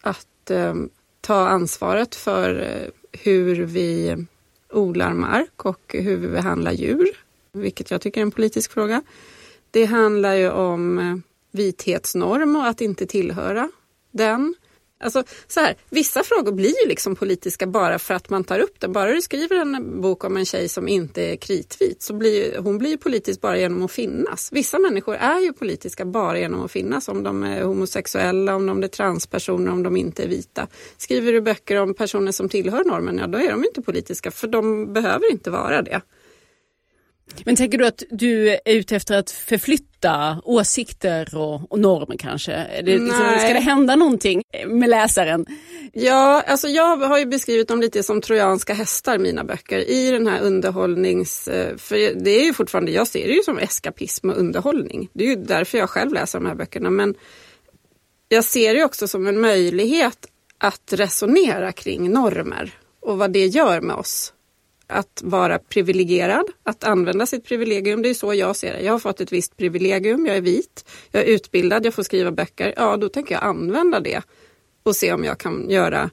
Att 0.00 0.50
eh, 0.50 0.74
ta 1.20 1.48
ansvaret 1.48 2.14
för 2.14 2.66
hur 3.12 3.64
vi 3.64 4.16
odlar 4.72 5.12
mark 5.12 5.64
och 5.64 5.94
hur 5.98 6.16
vi 6.16 6.28
behandlar 6.28 6.72
djur, 6.72 7.08
vilket 7.52 7.90
jag 7.90 8.00
tycker 8.00 8.20
är 8.20 8.22
en 8.22 8.30
politisk 8.30 8.72
fråga. 8.72 9.02
Det 9.70 9.84
handlar 9.84 10.34
ju 10.34 10.50
om 10.50 11.22
vithetsnorm 11.50 12.56
och 12.56 12.66
att 12.66 12.80
inte 12.80 13.06
tillhöra 13.06 13.70
den. 14.10 14.54
Alltså, 15.00 15.22
så 15.46 15.60
här, 15.60 15.76
vissa 15.90 16.22
frågor 16.22 16.52
blir 16.52 16.82
ju 16.82 16.88
liksom 16.88 17.16
politiska 17.16 17.66
bara 17.66 17.98
för 17.98 18.14
att 18.14 18.30
man 18.30 18.44
tar 18.44 18.58
upp 18.58 18.80
dem. 18.80 18.92
Bara 18.92 19.12
du 19.12 19.22
skriver 19.22 19.56
en 19.56 20.00
bok 20.00 20.24
om 20.24 20.36
en 20.36 20.44
tjej 20.44 20.68
som 20.68 20.88
inte 20.88 21.22
är 21.22 21.36
kritvit 21.36 22.02
så 22.02 22.14
blir 22.14 22.58
hon 22.58 22.78
blir 22.78 22.96
politisk 22.96 23.40
bara 23.40 23.58
genom 23.58 23.84
att 23.84 23.92
finnas. 23.92 24.48
Vissa 24.52 24.78
människor 24.78 25.14
är 25.14 25.40
ju 25.40 25.52
politiska 25.52 26.04
bara 26.04 26.38
genom 26.38 26.64
att 26.64 26.70
finnas. 26.70 27.08
Om 27.08 27.22
de 27.22 27.42
är 27.42 27.62
homosexuella, 27.62 28.54
om 28.56 28.66
de 28.66 28.82
är 28.82 28.88
transpersoner, 28.88 29.72
om 29.72 29.82
de 29.82 29.96
inte 29.96 30.22
är 30.22 30.28
vita. 30.28 30.66
Skriver 30.96 31.32
du 31.32 31.40
böcker 31.40 31.76
om 31.76 31.94
personer 31.94 32.32
som 32.32 32.48
tillhör 32.48 32.84
normen, 32.84 33.18
ja 33.18 33.26
då 33.26 33.38
är 33.38 33.50
de 33.50 33.64
inte 33.64 33.82
politiska 33.82 34.30
för 34.30 34.48
de 34.48 34.92
behöver 34.92 35.32
inte 35.32 35.50
vara 35.50 35.82
det. 35.82 36.00
Men 37.44 37.56
tänker 37.56 37.78
du 37.78 37.86
att 37.86 38.02
du 38.10 38.48
är 38.50 38.60
ute 38.64 38.96
efter 38.96 39.18
att 39.18 39.30
förflytta 39.30 40.40
åsikter 40.44 41.36
och, 41.36 41.72
och 41.72 41.78
normer 41.78 42.16
kanske? 42.16 42.52
Är 42.52 42.82
det, 42.82 42.98
liksom, 42.98 43.38
ska 43.38 43.52
det 43.52 43.60
hända 43.60 43.96
någonting 43.96 44.42
med 44.66 44.90
läsaren? 44.90 45.46
Ja, 45.92 46.42
alltså 46.46 46.68
jag 46.68 46.96
har 46.96 47.18
ju 47.18 47.26
beskrivit 47.26 47.68
dem 47.68 47.80
lite 47.80 48.02
som 48.02 48.20
trojanska 48.20 48.74
hästar, 48.74 49.18
mina 49.18 49.44
böcker, 49.44 49.90
i 49.90 50.10
den 50.10 50.26
här 50.26 50.40
underhållnings... 50.40 51.48
Eh, 51.48 51.76
för 51.76 51.96
det 52.24 52.30
är 52.30 52.44
ju 52.44 52.52
fortfarande, 52.52 52.92
jag 52.92 53.06
ser 53.06 53.28
det 53.28 53.34
ju 53.34 53.42
som 53.42 53.58
eskapism 53.58 54.30
och 54.30 54.38
underhållning. 54.38 55.08
Det 55.12 55.24
är 55.24 55.28
ju 55.28 55.36
därför 55.36 55.78
jag 55.78 55.90
själv 55.90 56.12
läser 56.12 56.38
de 56.38 56.46
här 56.46 56.54
böckerna. 56.54 56.90
Men 56.90 57.14
jag 58.28 58.44
ser 58.44 58.74
det 58.74 58.84
också 58.84 59.08
som 59.08 59.26
en 59.26 59.40
möjlighet 59.40 60.26
att 60.58 60.92
resonera 60.92 61.72
kring 61.72 62.10
normer 62.10 62.72
och 63.00 63.18
vad 63.18 63.32
det 63.32 63.46
gör 63.46 63.80
med 63.80 63.96
oss 63.96 64.32
att 64.88 65.22
vara 65.24 65.58
privilegierad, 65.58 66.44
att 66.62 66.84
använda 66.84 67.26
sitt 67.26 67.44
privilegium. 67.44 68.02
Det 68.02 68.08
är 68.08 68.14
så 68.14 68.34
jag 68.34 68.56
ser 68.56 68.72
det. 68.72 68.82
Jag 68.82 68.92
har 68.92 68.98
fått 68.98 69.20
ett 69.20 69.32
visst 69.32 69.56
privilegium, 69.56 70.26
jag 70.26 70.36
är 70.36 70.40
vit, 70.40 70.84
jag 71.10 71.22
är 71.22 71.26
utbildad, 71.26 71.86
jag 71.86 71.94
får 71.94 72.02
skriva 72.02 72.30
böcker. 72.30 72.74
Ja, 72.76 72.96
då 72.96 73.08
tänker 73.08 73.34
jag 73.34 73.44
använda 73.44 74.00
det 74.00 74.22
och 74.82 74.96
se 74.96 75.12
om 75.12 75.24
jag 75.24 75.38
kan 75.38 75.70
göra 75.70 76.10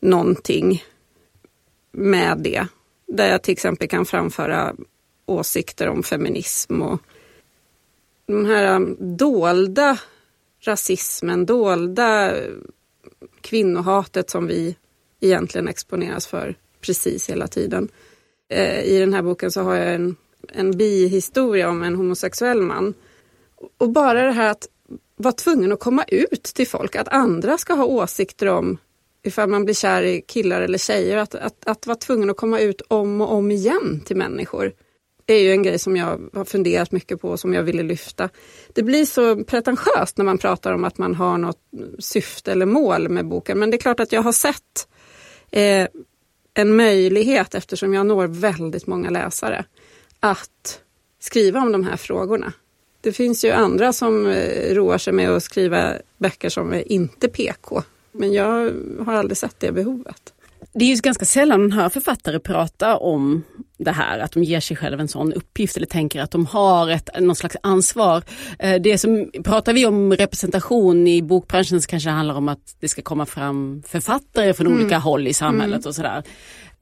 någonting 0.00 0.84
med 1.92 2.38
det. 2.38 2.66
Där 3.06 3.30
jag 3.30 3.42
till 3.42 3.52
exempel 3.52 3.88
kan 3.88 4.06
framföra 4.06 4.74
åsikter 5.26 5.88
om 5.88 6.02
feminism 6.02 6.82
och 6.82 7.00
den 8.26 8.46
här 8.46 8.76
um, 8.76 8.96
dolda 9.16 9.98
rasismen, 10.60 11.46
dolda 11.46 12.34
kvinnohatet 13.40 14.30
som 14.30 14.46
vi 14.46 14.76
egentligen 15.20 15.68
exponeras 15.68 16.26
för 16.26 16.56
precis 16.80 17.30
hela 17.30 17.46
tiden. 17.48 17.88
Eh, 18.48 18.82
I 18.82 18.98
den 18.98 19.14
här 19.14 19.22
boken 19.22 19.50
så 19.50 19.62
har 19.62 19.74
jag 19.74 19.94
en, 19.94 20.16
en 20.48 20.76
bihistoria 20.76 21.68
om 21.68 21.82
en 21.82 21.96
homosexuell 21.96 22.62
man. 22.62 22.94
Och 23.78 23.90
bara 23.90 24.22
det 24.22 24.32
här 24.32 24.50
att 24.50 24.68
vara 25.16 25.32
tvungen 25.32 25.72
att 25.72 25.80
komma 25.80 26.04
ut 26.08 26.42
till 26.42 26.68
folk, 26.68 26.96
att 26.96 27.08
andra 27.08 27.58
ska 27.58 27.74
ha 27.74 27.84
åsikter 27.84 28.46
om 28.46 28.78
ifall 29.22 29.48
man 29.48 29.64
blir 29.64 29.74
kär 29.74 30.02
i 30.02 30.22
killar 30.22 30.60
eller 30.60 30.78
tjejer, 30.78 31.16
att, 31.16 31.34
att, 31.34 31.66
att 31.66 31.86
vara 31.86 31.96
tvungen 31.96 32.30
att 32.30 32.36
komma 32.36 32.60
ut 32.60 32.82
om 32.88 33.20
och 33.20 33.32
om 33.32 33.50
igen 33.50 34.02
till 34.06 34.16
människor 34.16 34.72
är 35.26 35.38
ju 35.38 35.50
en 35.50 35.62
grej 35.62 35.78
som 35.78 35.96
jag 35.96 36.30
har 36.32 36.44
funderat 36.44 36.92
mycket 36.92 37.20
på 37.20 37.28
och 37.28 37.40
som 37.40 37.54
jag 37.54 37.62
ville 37.62 37.82
lyfta. 37.82 38.28
Det 38.72 38.82
blir 38.82 39.04
så 39.04 39.44
pretentiöst 39.44 40.16
när 40.16 40.24
man 40.24 40.38
pratar 40.38 40.72
om 40.72 40.84
att 40.84 40.98
man 40.98 41.14
har 41.14 41.38
något 41.38 41.60
syfte 41.98 42.52
eller 42.52 42.66
mål 42.66 43.08
med 43.08 43.26
boken, 43.26 43.58
men 43.58 43.70
det 43.70 43.76
är 43.76 43.78
klart 43.78 44.00
att 44.00 44.12
jag 44.12 44.22
har 44.22 44.32
sett 44.32 44.88
eh, 45.50 45.88
en 46.58 46.76
möjlighet, 46.76 47.54
eftersom 47.54 47.94
jag 47.94 48.06
når 48.06 48.26
väldigt 48.26 48.86
många 48.86 49.10
läsare, 49.10 49.64
att 50.20 50.80
skriva 51.20 51.60
om 51.60 51.72
de 51.72 51.84
här 51.84 51.96
frågorna. 51.96 52.52
Det 53.00 53.12
finns 53.12 53.44
ju 53.44 53.50
andra 53.50 53.92
som 53.92 54.26
eh, 54.26 54.74
roar 54.74 54.98
sig 54.98 55.12
med 55.12 55.30
att 55.30 55.42
skriva 55.42 55.92
böcker 56.18 56.48
som 56.48 56.72
är 56.72 56.92
inte 56.92 57.28
PK, 57.28 57.82
men 58.12 58.32
jag 58.32 58.72
har 59.06 59.14
aldrig 59.14 59.36
sett 59.36 59.60
det 59.60 59.72
behovet. 59.72 60.32
Det 60.72 60.84
är 60.84 60.88
ju 60.88 60.94
ganska 60.94 61.24
sällan 61.24 61.60
man 61.60 61.72
hör 61.72 61.88
författare 61.88 62.38
prata 62.38 62.96
om 62.96 63.42
det 63.78 63.90
här, 63.90 64.18
att 64.18 64.32
de 64.32 64.42
ger 64.42 64.60
sig 64.60 64.76
själva 64.76 65.02
en 65.02 65.08
sån 65.08 65.32
uppgift 65.32 65.76
eller 65.76 65.86
tänker 65.86 66.20
att 66.20 66.30
de 66.30 66.46
har 66.46 66.90
ett 66.90 67.10
någon 67.20 67.36
slags 67.36 67.56
ansvar. 67.62 68.22
Eh, 68.58 68.80
det 68.80 68.98
som, 68.98 69.30
pratar 69.44 69.72
vi 69.72 69.86
om 69.86 70.12
representation 70.12 71.06
i 71.06 71.22
bokbranschen 71.22 71.82
så 71.82 71.88
kanske 71.88 72.08
det 72.08 72.12
handlar 72.12 72.34
om 72.34 72.48
att 72.48 72.76
det 72.80 72.88
ska 72.88 73.02
komma 73.02 73.26
fram 73.26 73.82
författare 73.86 74.54
från 74.54 74.66
mm. 74.66 74.78
olika 74.78 74.98
håll 74.98 75.26
i 75.26 75.34
samhället 75.34 75.76
mm. 75.76 75.88
och 75.88 75.94
sådär. 75.94 76.22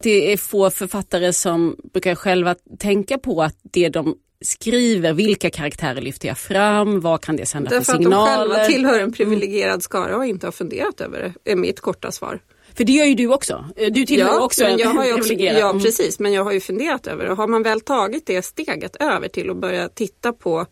Det 0.03 0.33
är 0.33 0.37
få 0.37 0.71
författare 0.71 1.33
som 1.33 1.77
brukar 1.93 2.15
själva 2.15 2.55
tänka 2.79 3.19
på 3.19 3.43
att 3.43 3.57
det 3.63 3.89
de 3.89 4.17
skriver, 4.41 5.13
vilka 5.13 5.51
karaktärer 5.51 6.01
lyfter 6.01 6.29
jag 6.29 6.39
fram, 6.39 7.01
vad 7.01 7.21
kan 7.21 7.37
det 7.37 7.47
sända 7.47 7.71
Därför 7.71 7.93
för 7.93 7.99
signaler? 7.99 8.27
Därför 8.27 8.43
att 8.43 8.49
de 8.49 8.55
själva 8.55 8.65
tillhör 8.65 9.01
en 9.01 9.13
privilegierad 9.13 9.83
skara 9.83 10.17
och 10.17 10.27
inte 10.27 10.47
har 10.47 10.53
funderat 10.53 11.01
över 11.01 11.35
det, 11.45 11.51
är 11.51 11.57
mitt 11.57 11.81
korta 11.81 12.13
svar. 12.13 12.41
För 12.77 12.85
det 12.85 12.93
gör 12.93 13.05
ju 13.05 13.15
du 13.15 13.29
också. 13.29 13.65
Du 13.91 14.07
tillhör 14.07 14.29
ja, 14.29 14.41
också 14.41 14.65
en 14.65 14.79
jag 14.79 14.89
har 14.89 15.15
också, 15.15 15.33
Ja 15.33 15.71
mm. 15.71 15.83
precis, 15.83 16.19
men 16.19 16.33
jag 16.33 16.45
har 16.45 16.53
ju 16.53 16.61
funderat 16.61 17.07
över 17.07 17.27
det. 17.27 17.35
Har 17.35 17.47
man 17.47 17.63
väl 17.63 17.81
tagit 17.81 18.27
det 18.27 18.43
steget 18.43 18.97
över 18.97 19.29
till 19.29 19.51
att 19.51 19.57
börja 19.57 19.89
titta 19.89 20.33
på 20.33 20.67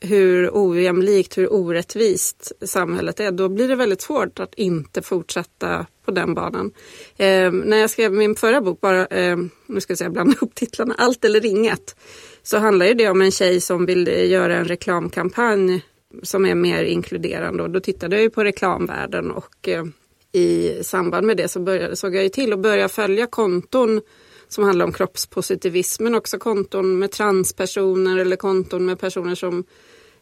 hur 0.00 0.50
ojämlikt, 0.52 1.38
hur 1.38 1.52
orättvist 1.52 2.52
samhället 2.64 3.20
är, 3.20 3.30
då 3.30 3.48
blir 3.48 3.68
det 3.68 3.74
väldigt 3.74 4.02
svårt 4.02 4.40
att 4.40 4.54
inte 4.54 5.02
fortsätta 5.02 5.86
på 6.04 6.10
den 6.10 6.34
banan. 6.34 6.70
Eh, 7.16 7.52
när 7.52 7.76
jag 7.76 7.90
skrev 7.90 8.12
min 8.12 8.36
förra 8.36 8.60
bok, 8.60 8.80
bara, 8.80 9.06
eh, 9.06 9.36
nu 9.66 9.80
ska 9.80 9.90
jag 9.90 9.98
säga 9.98 10.10
blanda 10.10 10.32
ihop 10.36 10.54
titlarna, 10.54 10.94
Allt 10.98 11.24
eller 11.24 11.46
inget, 11.46 11.96
så 12.42 12.58
handlar 12.58 12.94
det 12.94 13.08
om 13.08 13.22
en 13.22 13.30
tjej 13.30 13.60
som 13.60 13.86
vill 13.86 14.30
göra 14.30 14.56
en 14.56 14.64
reklamkampanj 14.64 15.82
som 16.22 16.46
är 16.46 16.54
mer 16.54 16.84
inkluderande 16.84 17.62
och 17.62 17.70
då 17.70 17.80
tittade 17.80 18.16
jag 18.16 18.22
ju 18.22 18.30
på 18.30 18.44
reklamvärlden 18.44 19.30
och 19.30 19.68
eh, 19.68 19.84
i 20.32 20.78
samband 20.82 21.26
med 21.26 21.36
det 21.36 21.48
så 21.48 21.60
började, 21.60 21.96
såg 21.96 22.14
jag 22.14 22.22
ju 22.22 22.28
till 22.28 22.52
att 22.52 22.58
börja 22.58 22.88
följa 22.88 23.26
konton 23.26 24.00
som 24.48 24.64
handlar 24.64 24.86
om 24.86 24.92
kroppspositivism 24.92 26.04
men 26.04 26.14
också 26.14 26.38
konton 26.38 26.98
med 26.98 27.10
transpersoner 27.10 28.18
eller 28.18 28.36
konton 28.36 28.86
med 28.86 28.98
personer 28.98 29.34
som 29.34 29.64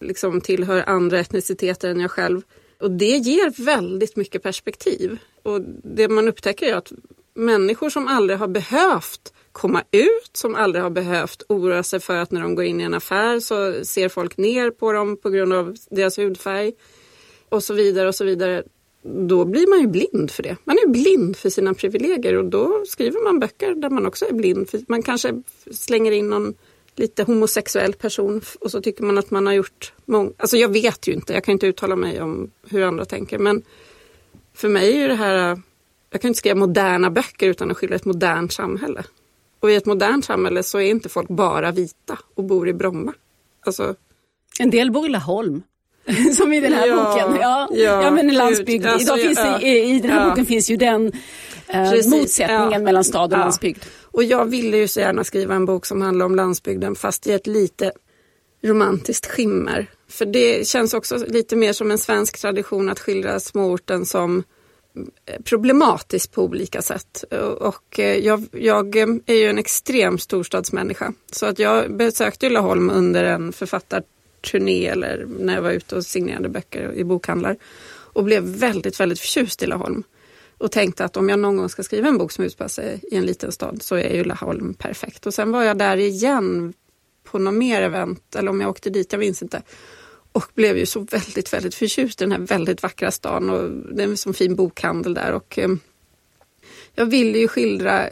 liksom 0.01 0.41
tillhör 0.41 0.85
andra 0.87 1.19
etniciteter 1.21 1.91
än 1.91 2.01
jag 2.01 2.11
själv. 2.11 2.43
Och 2.81 2.91
det 2.91 3.17
ger 3.17 3.65
väldigt 3.65 4.17
mycket 4.17 4.43
perspektiv. 4.43 5.19
Och 5.43 5.61
det 5.85 6.09
man 6.09 6.29
upptäcker 6.29 6.67
är 6.67 6.75
att 6.75 6.93
människor 7.35 7.91
som 7.91 8.09
aldrig 8.09 8.39
har 8.39 8.49
behövt 8.49 9.33
komma 9.53 9.83
ut, 9.91 10.31
som 10.33 10.55
aldrig 10.55 10.83
har 10.83 10.91
behövt 10.91 11.43
oroa 11.49 11.83
sig 11.83 12.01
för 12.01 12.17
att 12.17 12.31
när 12.31 12.41
de 12.41 12.55
går 12.55 12.65
in 12.65 12.81
i 12.81 12.85
en 12.85 12.95
affär 12.95 13.41
så 13.41 13.85
ser 13.85 14.09
folk 14.09 14.37
ner 14.37 14.71
på 14.71 14.93
dem 14.93 15.17
på 15.17 15.31
grund 15.31 15.53
av 15.53 15.77
deras 15.91 16.19
hudfärg 16.19 16.73
och 17.49 17.63
så 17.63 17.75
vidare 17.75 18.09
och 18.09 18.15
så 18.15 18.25
vidare 18.25 18.63
då 19.03 19.45
blir 19.45 19.71
man 19.71 19.81
ju 19.81 19.87
blind 19.87 20.31
för 20.31 20.43
det. 20.43 20.57
Man 20.65 20.77
är 20.77 20.89
blind 20.89 21.37
för 21.37 21.51
sina 21.51 21.75
privilegier 21.75 22.39
och 22.39 22.45
då 22.45 22.85
skriver 22.87 23.25
man 23.25 23.39
böcker 23.39 23.75
där 23.75 23.91
man 23.91 24.07
också 24.07 24.25
är 24.25 24.33
blind. 24.33 24.71
För 24.71 24.81
man 24.89 25.03
kanske 25.03 25.43
slänger 25.71 26.13
in 26.13 26.31
någon 26.31 26.55
lite 26.97 27.23
homosexuell 27.23 27.93
person 27.93 28.41
och 28.61 28.71
så 28.71 28.81
tycker 28.81 29.05
man 29.05 29.19
att 29.19 29.31
man 29.31 29.47
har 29.47 29.55
gjort 29.55 29.93
många... 30.05 30.31
Alltså 30.37 30.57
jag 30.57 30.73
vet 30.73 31.09
ju 31.09 31.13
inte, 31.13 31.33
jag 31.33 31.45
kan 31.45 31.53
inte 31.53 31.67
uttala 31.67 31.97
mig 31.97 32.21
om 32.21 32.51
hur 32.69 32.83
andra 32.83 33.05
tänker 33.05 33.39
men 33.39 33.63
för 34.55 34.69
mig 34.69 35.03
är 35.03 35.09
det 35.09 35.15
här... 35.15 35.61
Jag 36.11 36.21
kan 36.21 36.29
inte 36.29 36.39
skriva 36.39 36.55
moderna 36.55 37.11
böcker 37.11 37.49
utan 37.49 37.71
att 37.71 37.77
skilja 37.77 37.97
ett 37.97 38.05
modernt 38.05 38.53
samhälle. 38.53 39.05
Och 39.61 39.71
i 39.71 39.75
ett 39.75 39.87
modernt 39.87 40.25
samhälle 40.25 40.63
så 40.63 40.79
är 40.79 40.91
inte 40.91 41.09
folk 41.09 41.29
bara 41.29 41.73
vita 41.73 42.19
och 42.35 42.45
bor 42.45 42.69
i 42.69 42.73
Bromma. 42.73 43.15
Alltså, 43.61 43.95
en 44.59 44.71
del 44.71 44.91
bor 44.91 45.07
i 45.07 45.09
Laholm. 45.09 45.63
som 46.37 46.53
i 46.53 46.61
den 46.61 46.73
här 46.73 46.87
ja, 46.87 46.95
boken. 46.95 47.41
Ja, 47.41 47.69
ja, 47.73 48.03
ja 48.03 48.11
men 48.11 48.35
landsbygd. 48.35 48.87
Alltså, 48.87 49.17
Idag 49.17 49.27
finns 49.27 49.39
det, 49.39 49.69
i, 49.69 49.97
I 49.97 50.01
den 50.01 50.11
här 50.11 50.31
boken 50.31 50.47
finns 50.47 50.71
ju 50.71 50.77
den 50.77 51.13
eh, 51.69 52.09
motsättningen 52.09 52.85
mellan 52.85 53.05
stad 53.05 53.33
och 53.33 53.39
landsbygd. 53.39 53.85
Och 54.03 54.25
jag 54.25 54.47
ville 54.47 54.77
ju 54.77 54.89
så 54.89 55.01
gärna 55.01 55.25
skriva 55.25 55.55
en 55.55 55.67
bok 55.67 55.87
som 55.87 56.03
handlar 56.03 56.27
om 56.27 56.35
landsbygden 56.35 56.95
fast 56.95 57.27
i 57.27 57.33
ett 57.33 57.47
lite 57.47 57.93
romantiskt 58.65 59.27
skimmer. 59.27 59.87
För 60.09 60.27
det 60.27 60.67
känns 60.69 60.95
också 60.95 61.17
lite 61.17 61.57
mer 61.57 61.73
som 61.73 61.91
en 61.91 61.99
svensk 61.99 62.41
tradition 62.41 62.89
att 62.89 63.01
skildra 63.01 63.41
småorten 63.41 64.07
som 64.07 64.45
eh, 65.27 65.43
problematisk 65.45 66.33
på 66.33 66.43
olika 66.43 66.83
sätt. 66.83 67.25
Och 67.61 68.01
eh, 68.01 68.17
jag, 68.17 68.47
jag, 68.53 68.97
är 69.27 69.35
ju 69.35 69.47
en 69.47 69.59
extrem 69.59 70.19
storstadsmänniska. 70.19 71.13
Så 71.33 71.47
att 71.47 71.59
jag 71.59 71.97
besökte 71.97 72.49
Laholm 72.49 72.91
under 72.91 73.25
en 73.25 73.53
författar 73.53 74.03
turné 74.41 74.87
eller 74.87 75.27
när 75.39 75.55
jag 75.55 75.63
var 75.63 75.71
ute 75.71 75.97
och 75.97 76.07
signerade 76.07 76.49
böcker 76.49 76.93
i 76.93 77.05
bokhandlar 77.05 77.57
och 78.13 78.25
blev 78.25 78.43
väldigt, 78.43 79.01
väldigt 79.01 79.21
förtjust 79.21 79.63
i 79.63 79.67
Laholm. 79.67 80.03
Och 80.59 80.73
tänkte 80.73 81.05
att 81.05 81.17
om 81.17 81.29
jag 81.29 81.39
någon 81.39 81.57
gång 81.57 81.69
ska 81.69 81.83
skriva 81.83 82.09
en 82.09 82.19
bok 82.19 82.33
som 82.33 82.45
utspelar 82.45 82.69
sig 82.69 83.01
i 83.11 83.17
en 83.17 83.27
liten 83.27 83.53
stad 83.53 83.83
så 83.83 83.97
är 83.97 84.15
ju 84.15 84.25
Laholm 84.25 84.75
perfekt. 84.75 85.27
Och 85.27 85.35
sen 85.35 85.53
var 85.53 85.63
jag 85.63 85.79
där 85.79 85.97
igen 85.97 86.73
på 87.25 87.39
något 87.39 87.55
mer 87.55 87.83
event 87.83 88.37
eller 88.37 88.51
om 88.51 88.61
jag 88.61 88.71
åkte 88.71 88.91
dit, 88.91 89.13
jag 89.13 89.19
minns 89.19 89.43
inte. 89.43 89.63
Och 90.33 90.45
blev 90.55 90.79
ju 90.79 90.87
så 90.87 91.01
väldigt, 91.01 91.53
väldigt 91.53 91.75
förtjust 91.75 92.21
i 92.21 92.25
den 92.25 92.33
här 92.33 92.39
väldigt 92.39 92.83
vackra 92.83 93.11
stan 93.11 93.51
och 93.51 93.71
det 93.71 94.03
är 94.03 94.07
en 94.09 94.17
sån 94.17 94.35
fin 94.35 94.57
bokhandel 94.57 95.15
där. 95.15 95.33
Och, 95.33 95.59
eh, 95.59 95.71
jag 96.95 97.07
ville 97.07 97.39
ju 97.39 97.49
skildra 97.49 98.09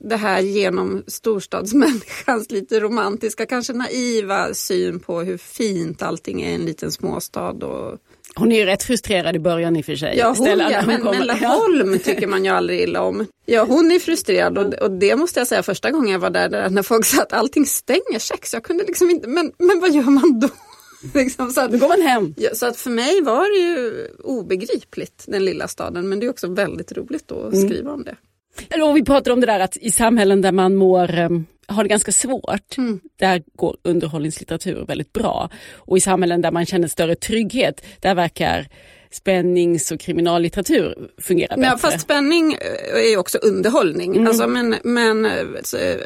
det 0.00 0.16
här 0.16 0.40
genom 0.40 1.04
storstadsmänniskans 1.06 2.50
lite 2.50 2.80
romantiska, 2.80 3.46
kanske 3.46 3.72
naiva 3.72 4.54
syn 4.54 5.00
på 5.00 5.20
hur 5.20 5.38
fint 5.38 6.02
allting 6.02 6.42
är 6.42 6.50
i 6.50 6.54
en 6.54 6.64
liten 6.66 6.92
småstad. 6.92 7.50
Och... 7.50 7.98
Hon 8.36 8.52
är 8.52 8.56
ju 8.56 8.64
rätt 8.64 8.82
frustrerad 8.82 9.36
i 9.36 9.38
början 9.38 9.76
i 9.76 9.80
och 9.80 9.84
för 9.84 9.96
sig. 9.96 10.18
Ja, 10.18 10.34
hon, 10.38 10.46
ja, 10.46 10.82
hon 10.84 10.86
men, 10.86 11.02
men 11.02 11.26
Laholm 11.26 11.98
tycker 11.98 12.26
man 12.26 12.44
ju 12.44 12.50
aldrig 12.50 12.80
illa 12.80 13.02
om. 13.02 13.26
Ja, 13.46 13.64
hon 13.64 13.92
är 13.92 13.98
frustrerad 13.98 14.58
och, 14.58 14.74
och 14.74 14.90
det 14.90 15.16
måste 15.16 15.40
jag 15.40 15.46
säga 15.46 15.62
första 15.62 15.90
gången 15.90 16.12
jag 16.12 16.18
var 16.18 16.30
där, 16.30 16.48
där 16.48 16.70
när 16.70 16.82
folk 16.82 17.06
sa 17.06 17.22
att 17.22 17.32
allting 17.32 17.66
stänger 17.66 18.18
sex. 18.18 18.52
Jag 18.52 18.64
kunde 18.64 18.84
liksom 18.84 19.10
inte, 19.10 19.28
men, 19.28 19.52
men 19.58 19.80
vad 19.80 19.94
gör 19.94 20.02
man 20.02 20.40
då? 20.40 20.48
liksom, 21.14 21.50
så 21.50 21.60
att, 21.60 21.72
då 21.72 21.78
går 21.78 21.88
man 21.88 22.00
hem. 22.02 22.34
Ja, 22.36 22.50
så 22.54 22.66
att 22.66 22.76
för 22.76 22.90
mig 22.90 23.20
var 23.20 23.58
det 23.58 23.70
ju 23.70 24.08
obegripligt, 24.24 25.24
den 25.26 25.44
lilla 25.44 25.68
staden. 25.68 26.08
Men 26.08 26.20
det 26.20 26.26
är 26.26 26.30
också 26.30 26.48
väldigt 26.48 26.92
roligt 26.92 27.32
att 27.32 27.52
mm. 27.52 27.68
skriva 27.68 27.92
om 27.92 28.04
det. 28.04 28.16
Och 28.82 28.96
vi 28.96 29.04
pratar 29.04 29.30
om 29.30 29.40
det 29.40 29.46
där 29.46 29.60
att 29.60 29.76
i 29.76 29.90
samhällen 29.90 30.40
där 30.40 30.52
man 30.52 30.76
mår 30.76 31.18
um, 31.18 31.46
har 31.66 31.82
det 31.82 31.88
ganska 31.88 32.12
svårt, 32.12 32.78
mm. 32.78 33.00
där 33.16 33.42
går 33.56 33.76
underhållningslitteratur 33.82 34.84
väldigt 34.86 35.12
bra. 35.12 35.50
Och 35.74 35.96
i 35.96 36.00
samhällen 36.00 36.42
där 36.42 36.50
man 36.50 36.66
känner 36.66 36.88
större 36.88 37.14
trygghet, 37.14 37.84
där 38.00 38.14
verkar 38.14 38.68
spännings 39.10 39.92
och 39.92 40.00
kriminallitteratur 40.00 41.10
fungera 41.18 41.56
bättre. 41.56 41.70
Ja, 41.70 41.78
fast 41.78 42.00
spänning 42.00 42.52
eh, 42.52 43.04
är 43.04 43.10
ju 43.10 43.16
också 43.16 43.38
underhållning. 43.38 44.16
Mm. 44.16 44.26
Alltså, 44.26 44.46
men 44.46 44.76
men 44.84 45.24
eh, 45.24 45.32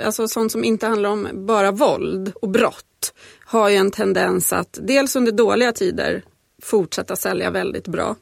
alltså, 0.04 0.28
sånt 0.28 0.52
som 0.52 0.64
inte 0.64 0.86
handlar 0.86 1.10
om 1.10 1.28
bara 1.34 1.70
våld 1.70 2.32
och 2.34 2.48
brott 2.48 3.14
har 3.44 3.68
ju 3.68 3.76
en 3.76 3.90
tendens 3.90 4.52
att 4.52 4.78
dels 4.82 5.16
under 5.16 5.32
dåliga 5.32 5.72
tider 5.72 6.22
fortsätta 6.62 7.16
sälja 7.16 7.50
väldigt 7.50 7.88
bra 7.88 8.16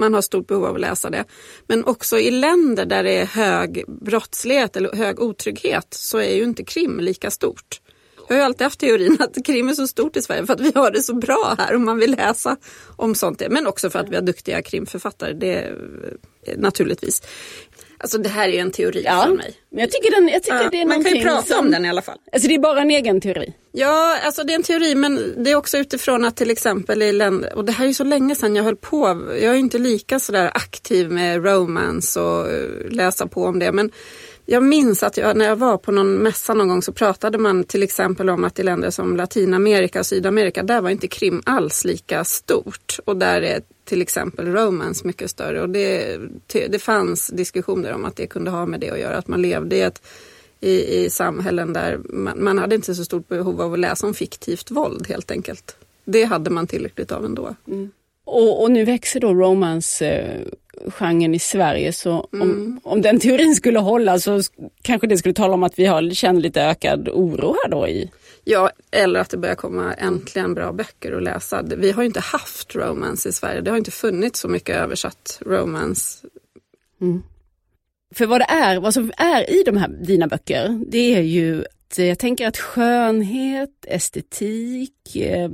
man 0.00 0.14
har 0.14 0.22
stort 0.22 0.46
behov 0.46 0.64
av 0.64 0.74
att 0.74 0.80
läsa 0.80 1.10
det. 1.10 1.24
Men 1.66 1.84
också 1.84 2.18
i 2.18 2.30
länder 2.30 2.86
där 2.86 3.02
det 3.02 3.12
är 3.12 3.26
hög 3.26 3.84
brottslighet 3.88 4.76
eller 4.76 4.92
hög 4.92 5.20
otrygghet 5.20 5.86
så 5.90 6.18
är 6.18 6.34
ju 6.34 6.42
inte 6.42 6.64
krim 6.64 7.00
lika 7.00 7.30
stort. 7.30 7.80
Jag 8.28 8.36
har 8.36 8.40
ju 8.40 8.44
alltid 8.44 8.64
haft 8.64 8.80
teorin 8.80 9.16
att 9.20 9.46
krim 9.46 9.68
är 9.68 9.72
så 9.72 9.86
stort 9.86 10.16
i 10.16 10.22
Sverige 10.22 10.46
för 10.46 10.52
att 10.52 10.60
vi 10.60 10.72
har 10.74 10.90
det 10.90 11.02
så 11.02 11.14
bra 11.14 11.54
här 11.58 11.74
och 11.74 11.80
man 11.80 11.98
vill 11.98 12.10
läsa 12.10 12.56
om 12.96 13.14
sånt. 13.14 13.42
Men 13.50 13.66
också 13.66 13.90
för 13.90 13.98
att 13.98 14.08
vi 14.08 14.14
har 14.14 14.22
duktiga 14.22 14.62
krimförfattare, 14.62 15.32
det 15.32 15.72
naturligtvis. 16.56 17.22
Alltså 18.02 18.18
det 18.18 18.28
här 18.28 18.48
är 18.48 18.52
ju 18.52 18.58
en 18.58 18.70
teori 18.70 19.02
ja, 19.04 19.22
för 19.22 19.34
mig. 19.34 19.54
Men 19.70 19.80
jag 19.80 19.90
tycker, 19.90 20.10
den, 20.10 20.28
jag 20.28 20.42
tycker 20.42 20.62
ja, 20.62 20.68
det 20.70 20.80
är 20.80 20.86
Man 20.86 21.04
kan 21.04 21.14
ju 21.14 21.22
prata 21.22 21.42
som, 21.42 21.58
om 21.58 21.70
den 21.70 21.84
i 21.84 21.88
alla 21.88 22.02
fall. 22.02 22.18
Alltså 22.32 22.48
det 22.48 22.54
är 22.54 22.58
bara 22.58 22.80
en 22.80 22.90
egen 22.90 23.20
teori. 23.20 23.52
Ja, 23.72 24.18
alltså 24.24 24.44
det 24.44 24.52
är 24.52 24.54
en 24.54 24.62
teori 24.62 24.94
men 24.94 25.34
det 25.44 25.50
är 25.50 25.56
också 25.56 25.78
utifrån 25.78 26.24
att 26.24 26.36
till 26.36 26.50
exempel 26.50 27.02
i 27.02 27.12
länder, 27.12 27.54
och 27.56 27.64
det 27.64 27.72
här 27.72 27.84
är 27.84 27.88
ju 27.88 27.94
så 27.94 28.04
länge 28.04 28.34
sedan 28.34 28.56
jag 28.56 28.64
höll 28.64 28.76
på, 28.76 29.26
jag 29.28 29.54
är 29.54 29.58
inte 29.58 29.78
lika 29.78 30.18
sådär 30.18 30.50
aktiv 30.54 31.10
med 31.10 31.44
romance 31.44 32.20
och 32.20 32.50
eh, 32.50 32.90
läsa 32.90 33.26
på 33.26 33.44
om 33.44 33.58
det 33.58 33.72
men 33.72 33.90
jag 34.50 34.62
minns 34.62 35.02
att 35.02 35.16
jag, 35.16 35.36
när 35.36 35.44
jag 35.44 35.56
var 35.56 35.78
på 35.78 35.92
någon 35.92 36.14
mässa 36.14 36.54
någon 36.54 36.68
gång 36.68 36.82
så 36.82 36.92
pratade 36.92 37.38
man 37.38 37.64
till 37.64 37.82
exempel 37.82 38.30
om 38.30 38.44
att 38.44 38.58
i 38.58 38.62
länder 38.62 38.90
som 38.90 39.16
Latinamerika 39.16 40.00
och 40.00 40.06
Sydamerika, 40.06 40.62
där 40.62 40.80
var 40.80 40.90
inte 40.90 41.08
krim 41.08 41.42
alls 41.46 41.84
lika 41.84 42.24
stort. 42.24 42.98
Och 43.04 43.16
där 43.16 43.42
är 43.42 43.62
till 43.84 44.02
exempel 44.02 44.46
romance 44.46 45.06
mycket 45.06 45.30
större. 45.30 45.62
Och 45.62 45.70
det, 45.70 46.18
det 46.46 46.78
fanns 46.78 47.26
diskussioner 47.26 47.92
om 47.92 48.04
att 48.04 48.16
det 48.16 48.26
kunde 48.26 48.50
ha 48.50 48.66
med 48.66 48.80
det 48.80 48.90
att 48.90 49.00
göra, 49.00 49.16
att 49.16 49.28
man 49.28 49.42
levde 49.42 49.76
i 49.76 49.80
ett 49.80 50.02
i, 50.60 51.04
i 51.04 51.10
samhällen 51.10 51.72
där 51.72 52.00
man, 52.04 52.44
man 52.44 52.58
hade 52.58 52.74
inte 52.74 52.94
så 52.94 53.04
stort 53.04 53.28
behov 53.28 53.60
av 53.60 53.72
att 53.72 53.78
läsa 53.78 54.06
om 54.06 54.14
fiktivt 54.14 54.70
våld 54.70 55.06
helt 55.08 55.30
enkelt. 55.30 55.76
Det 56.04 56.24
hade 56.24 56.50
man 56.50 56.66
tillräckligt 56.66 57.12
av 57.12 57.24
ändå. 57.24 57.54
Mm. 57.66 57.90
Och, 58.24 58.62
och, 58.62 58.70
nu 58.70 58.84
växer 58.84 59.20
då 59.20 59.34
romance 59.34 60.06
eh, 60.06 60.40
genren 60.88 61.34
i 61.34 61.38
Sverige 61.38 61.92
så 61.92 62.28
mm. 62.32 62.50
om, 62.50 62.80
om 62.84 63.02
den 63.02 63.20
teorin 63.20 63.54
skulle 63.54 63.78
hålla 63.78 64.18
så 64.18 64.40
kanske 64.82 65.06
det 65.06 65.18
skulle 65.18 65.34
tala 65.34 65.54
om 65.54 65.62
att 65.62 65.78
vi 65.78 65.86
har, 65.86 66.10
känner 66.10 66.40
lite 66.40 66.62
ökad 66.62 67.08
oro 67.08 67.56
här 67.62 67.70
då 67.70 67.88
i 67.88 68.10
Ja, 68.44 68.70
eller 68.90 69.20
att 69.20 69.30
det 69.30 69.36
börjar 69.36 69.54
komma 69.54 69.94
äntligen 69.94 70.54
bra 70.54 70.72
böcker 70.72 71.12
att 71.12 71.22
läsa. 71.22 71.62
Vi 71.62 71.92
har 71.92 72.02
inte 72.02 72.20
haft 72.20 72.74
romance 72.74 73.28
i 73.28 73.32
Sverige. 73.32 73.60
Det 73.60 73.70
har 73.70 73.78
inte 73.78 73.90
funnits 73.90 74.40
så 74.40 74.48
mycket 74.48 74.76
översatt 74.76 75.42
romance. 75.46 76.26
Mm. 77.00 77.22
För 78.14 78.26
vad 78.26 78.40
det 78.40 78.46
är, 78.48 78.80
vad 78.80 78.94
som 78.94 79.12
är 79.16 79.50
i 79.50 79.62
de 79.62 79.76
här 79.76 79.88
dina 79.88 80.26
böcker, 80.26 80.80
det 80.86 81.16
är 81.16 81.20
ju 81.20 81.64
jag 81.96 82.18
tänker 82.18 82.46
att 82.46 82.58
skönhet, 82.58 83.84
estetik, 83.86 85.16
eh, 85.16 85.50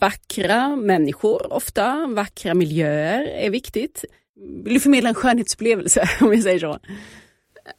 vackra 0.00 0.76
människor 0.76 1.52
ofta, 1.52 2.06
vackra 2.06 2.54
miljöer 2.54 3.22
är 3.22 3.50
viktigt. 3.50 4.04
Vill 4.64 4.74
du 4.74 4.80
förmedla 4.80 5.08
en 5.08 5.14
skönhetsupplevelse 5.14 6.08
om 6.20 6.32
jag 6.32 6.42
säger 6.42 6.58
så? 6.58 6.78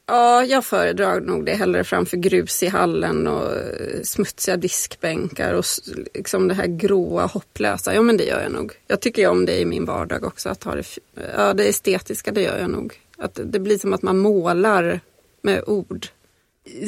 Ja, 0.05 0.45
jag 0.45 0.65
föredrar 0.65 1.21
nog 1.21 1.45
det 1.45 1.53
hellre 1.53 1.83
framför 1.83 2.17
grus 2.17 2.63
i 2.63 2.67
hallen 2.67 3.27
och 3.27 3.53
eh, 3.53 4.01
smutsiga 4.03 4.57
diskbänkar 4.57 5.53
och 5.53 5.65
liksom 6.13 6.47
det 6.47 6.53
här 6.53 6.67
gråa 6.67 7.25
hopplösa. 7.25 7.95
Ja, 7.95 8.01
men 8.01 8.17
det 8.17 8.23
gör 8.23 8.41
jag 8.41 8.51
nog. 8.51 8.73
Jag 8.87 9.01
tycker 9.01 9.27
om 9.27 9.45
det 9.45 9.59
i 9.59 9.65
min 9.65 9.85
vardag 9.85 10.23
också. 10.23 10.49
Att 10.49 10.63
ha 10.63 10.75
det, 10.75 10.85
ja, 11.37 11.53
det 11.53 11.69
estetiska, 11.69 12.31
det 12.31 12.41
gör 12.41 12.59
jag 12.59 12.69
nog. 12.69 12.93
Att 13.17 13.39
det 13.43 13.59
blir 13.59 13.77
som 13.77 13.93
att 13.93 14.01
man 14.01 14.17
målar 14.17 14.99
med 15.41 15.63
ord. 15.67 16.07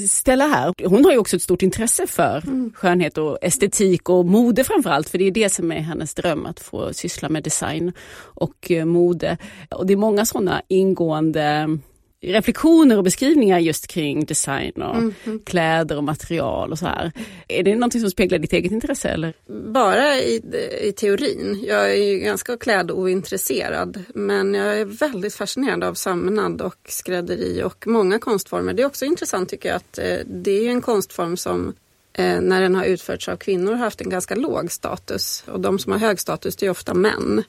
Stella 0.09 0.47
här, 0.47 0.73
hon 0.87 1.05
har 1.05 1.11
ju 1.11 1.17
också 1.17 1.35
ett 1.35 1.41
stort 1.41 1.61
intresse 1.61 2.07
för 2.07 2.43
mm. 2.47 2.73
skönhet 2.75 3.17
och 3.17 3.37
estetik 3.41 4.09
och 4.09 4.25
mode 4.25 4.63
framförallt, 4.63 5.09
för 5.09 5.17
det 5.17 5.27
är 5.27 5.31
det 5.31 5.49
som 5.49 5.71
är 5.71 5.79
hennes 5.79 6.13
dröm, 6.13 6.45
att 6.45 6.59
få 6.59 6.93
syssla 6.93 7.29
med 7.29 7.43
design 7.43 7.91
och 8.19 8.71
eh, 8.71 8.85
mode. 8.85 9.37
Och 9.71 9.85
det 9.85 9.93
är 9.93 9.97
många 9.97 10.25
sådana 10.25 10.61
ingående 10.67 11.77
reflektioner 12.23 12.97
och 12.97 13.03
beskrivningar 13.03 13.59
just 13.59 13.87
kring 13.87 14.25
design 14.25 14.71
och 14.75 14.95
mm, 14.95 15.39
kläder 15.45 15.97
och 15.97 16.03
material 16.03 16.71
och 16.71 16.79
så 16.79 16.85
här. 16.85 17.11
Är 17.47 17.63
det 17.63 17.75
någonting 17.75 18.01
som 18.01 18.09
speglar 18.09 18.39
ditt 18.39 18.53
eget 18.53 18.71
intresse? 18.71 19.09
Eller? 19.09 19.33
Bara 19.73 20.17
i, 20.17 20.41
i 20.81 20.91
teorin. 20.91 21.63
Jag 21.67 21.91
är 21.91 22.03
ju 22.03 22.17
ganska 22.19 22.57
klädointresserad 22.57 24.03
men 24.15 24.53
jag 24.53 24.79
är 24.79 24.85
väldigt 24.85 25.35
fascinerad 25.35 25.83
av 25.83 25.93
sömnad 25.93 26.61
och 26.61 26.79
skrädderi 26.87 27.63
och 27.63 27.87
många 27.87 28.19
konstformer. 28.19 28.73
Det 28.73 28.83
är 28.83 28.87
också 28.87 29.05
intressant 29.05 29.49
tycker 29.49 29.69
jag 29.69 29.75
att 29.75 29.97
eh, 29.97 30.17
det 30.25 30.67
är 30.67 30.69
en 30.69 30.81
konstform 30.81 31.37
som 31.37 31.73
eh, 32.13 32.41
när 32.41 32.61
den 32.61 32.75
har 32.75 32.85
utförts 32.85 33.29
av 33.29 33.35
kvinnor 33.35 33.71
har 33.71 33.79
haft 33.79 34.01
en 34.01 34.09
ganska 34.09 34.35
låg 34.35 34.71
status 34.71 35.43
och 35.47 35.59
de 35.59 35.79
som 35.79 35.91
har 35.91 35.99
hög 35.99 36.19
status 36.19 36.55
det 36.55 36.65
är 36.65 36.69
ofta 36.69 36.93
män. 36.93 37.43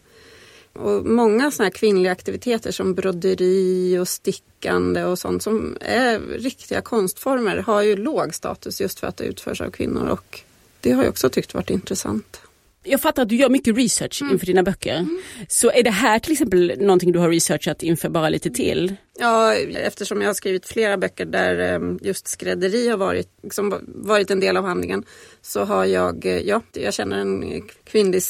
Och 0.74 1.06
många 1.06 1.50
såna 1.50 1.64
här 1.64 1.70
kvinnliga 1.70 2.12
aktiviteter 2.12 2.72
som 2.72 2.94
broderi 2.94 3.98
och 3.98 4.08
stickande 4.08 5.04
och 5.04 5.18
sånt 5.18 5.42
som 5.42 5.76
är 5.80 6.18
riktiga 6.18 6.80
konstformer 6.80 7.56
har 7.56 7.82
ju 7.82 7.96
låg 7.96 8.34
status 8.34 8.80
just 8.80 9.00
för 9.00 9.06
att 9.06 9.16
det 9.16 9.24
utförs 9.24 9.60
av 9.60 9.70
kvinnor 9.70 10.08
och 10.08 10.40
det 10.80 10.92
har 10.92 11.02
jag 11.02 11.10
också 11.10 11.30
tyckt 11.30 11.54
varit 11.54 11.70
intressant. 11.70 12.40
Jag 12.86 13.00
fattar 13.00 13.22
att 13.22 13.28
du 13.28 13.36
gör 13.36 13.48
mycket 13.48 13.76
research 13.76 14.22
mm. 14.22 14.32
inför 14.32 14.46
dina 14.46 14.62
böcker. 14.62 14.96
Mm. 14.96 15.22
Så 15.48 15.70
är 15.70 15.82
det 15.82 15.90
här 15.90 16.18
till 16.18 16.32
exempel 16.32 16.74
någonting 16.78 17.12
du 17.12 17.18
har 17.18 17.30
researchat 17.30 17.82
inför 17.82 18.08
bara 18.08 18.28
lite 18.28 18.50
till? 18.50 18.96
Ja, 19.18 19.54
eftersom 19.54 20.20
jag 20.20 20.28
har 20.28 20.34
skrivit 20.34 20.66
flera 20.66 20.98
böcker 20.98 21.24
där 21.24 21.58
ehm, 21.58 21.98
just 22.02 22.28
skrädderi 22.28 22.88
har 22.88 22.96
varit, 22.96 23.28
liksom, 23.42 23.80
varit 23.86 24.30
en 24.30 24.40
del 24.40 24.56
av 24.56 24.64
handlingen 24.64 25.04
så 25.42 25.64
har 25.64 25.84
jag, 25.84 26.26
eh, 26.26 26.38
ja, 26.38 26.62
jag 26.72 26.94
känner 26.94 27.18
en 27.18 27.62
kvinnlig 27.84 28.22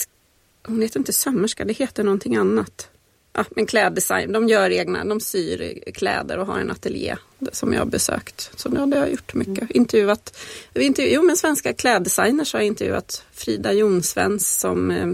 hon 0.66 0.83
heter 0.83 0.98
inte 0.98 1.12
sömmerska, 1.12 1.64
det 1.64 1.72
heter 1.72 2.05
någonting 2.05 2.37
annat. 2.37 2.88
Ja, 3.33 3.44
men 3.50 3.66
kläddesign, 3.66 4.33
de 4.33 4.48
gör 4.48 4.70
egna, 4.70 5.05
de 5.05 5.20
syr 5.20 5.81
kläder 5.94 6.38
och 6.38 6.46
har 6.46 6.59
en 6.59 6.70
ateljé 6.70 7.16
som 7.53 7.72
jag 7.72 7.81
har 7.81 7.87
besökt. 7.87 8.50
Så 8.57 8.70
ja, 8.74 8.87
det 8.87 8.96
har 8.96 9.05
jag 9.05 9.11
gjort 9.11 9.35
mycket. 9.35 9.59
Mm. 9.59 9.68
Intervjuat, 9.70 10.37
intervju, 10.74 11.14
jo 11.14 11.22
men 11.22 11.37
svenska 11.37 11.72
kläddesigners 11.72 12.53
har 12.53 12.61
jag 12.61 12.66
intervjuat 12.66 13.24
Frida 13.33 13.72
Jonsvens 13.72 14.61
som 14.61 14.90
eh, 14.90 15.12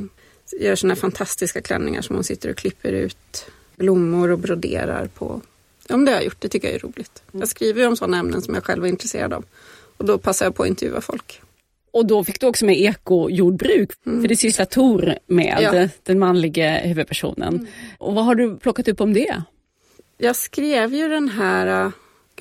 gör 0.60 0.76
såna 0.76 0.96
fantastiska 0.96 1.62
klänningar 1.62 2.02
som 2.02 2.14
hon 2.16 2.24
sitter 2.24 2.50
och 2.50 2.56
klipper 2.56 2.92
ut 2.92 3.46
blommor 3.76 4.30
och 4.30 4.38
broderar 4.38 5.06
på. 5.06 5.40
Ja, 5.88 5.96
men 5.96 6.04
det 6.04 6.10
har 6.10 6.16
jag 6.16 6.24
gjort, 6.24 6.40
det 6.40 6.48
tycker 6.48 6.68
jag 6.68 6.74
är 6.74 6.78
roligt. 6.78 7.22
Jag 7.32 7.48
skriver 7.48 7.80
ju 7.80 7.86
om 7.86 7.96
sådana 7.96 8.18
ämnen 8.18 8.42
som 8.42 8.54
jag 8.54 8.64
själv 8.64 8.84
är 8.84 8.88
intresserad 8.88 9.32
av. 9.32 9.44
Och 9.96 10.04
då 10.04 10.18
passar 10.18 10.46
jag 10.46 10.54
på 10.54 10.62
att 10.62 10.68
intervjua 10.68 11.00
folk. 11.00 11.40
Och 11.90 12.06
då 12.06 12.24
fick 12.24 12.40
du 12.40 12.46
också 12.46 12.64
med 12.64 12.80
ekojordbruk, 12.80 13.90
mm. 14.06 14.20
för 14.20 14.28
det 14.28 14.36
sysslar 14.36 14.64
Tor 14.64 15.14
med, 15.26 15.58
ja. 15.60 15.88
den 16.02 16.18
manliga 16.18 16.78
huvudpersonen. 16.78 17.54
Mm. 17.54 17.66
Och 17.98 18.14
vad 18.14 18.24
har 18.24 18.34
du 18.34 18.56
plockat 18.56 18.88
upp 18.88 19.00
om 19.00 19.12
det? 19.12 19.42
Jag 20.18 20.36
skrev 20.36 20.94
ju 20.94 21.08
den 21.08 21.28
här, 21.28 21.92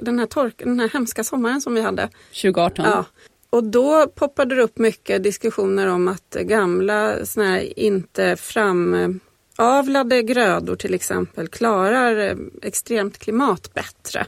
den 0.01 0.19
här, 0.19 0.25
tork, 0.25 0.53
den 0.57 0.79
här 0.79 0.89
hemska 0.89 1.23
sommaren 1.23 1.61
som 1.61 1.75
vi 1.75 1.81
hade. 1.81 2.09
2018. 2.41 2.85
Ja. 2.85 3.05
Och 3.49 3.63
då 3.63 4.07
poppade 4.07 4.55
det 4.55 4.61
upp 4.61 4.77
mycket 4.77 5.23
diskussioner 5.23 5.87
om 5.87 6.07
att 6.07 6.37
gamla 6.41 7.25
såna 7.25 7.45
här 7.45 7.79
inte 7.79 8.35
framavlade 8.35 10.23
grödor 10.23 10.75
till 10.75 10.93
exempel 10.93 11.47
klarar 11.47 12.37
extremt 12.61 13.17
klimat 13.17 13.73
bättre. 13.73 14.25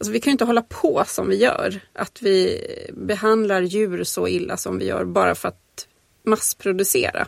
Alltså 0.00 0.12
vi 0.12 0.20
kan 0.20 0.30
ju 0.30 0.32
inte 0.32 0.44
hålla 0.44 0.62
på 0.62 1.04
som 1.06 1.28
vi 1.28 1.36
gör. 1.36 1.80
Att 1.92 2.22
vi 2.22 2.64
behandlar 2.92 3.62
djur 3.62 4.04
så 4.04 4.28
illa 4.28 4.56
som 4.56 4.78
vi 4.78 4.86
gör 4.86 5.04
bara 5.04 5.34
för 5.34 5.48
att 5.48 5.88
massproducera. 6.22 7.26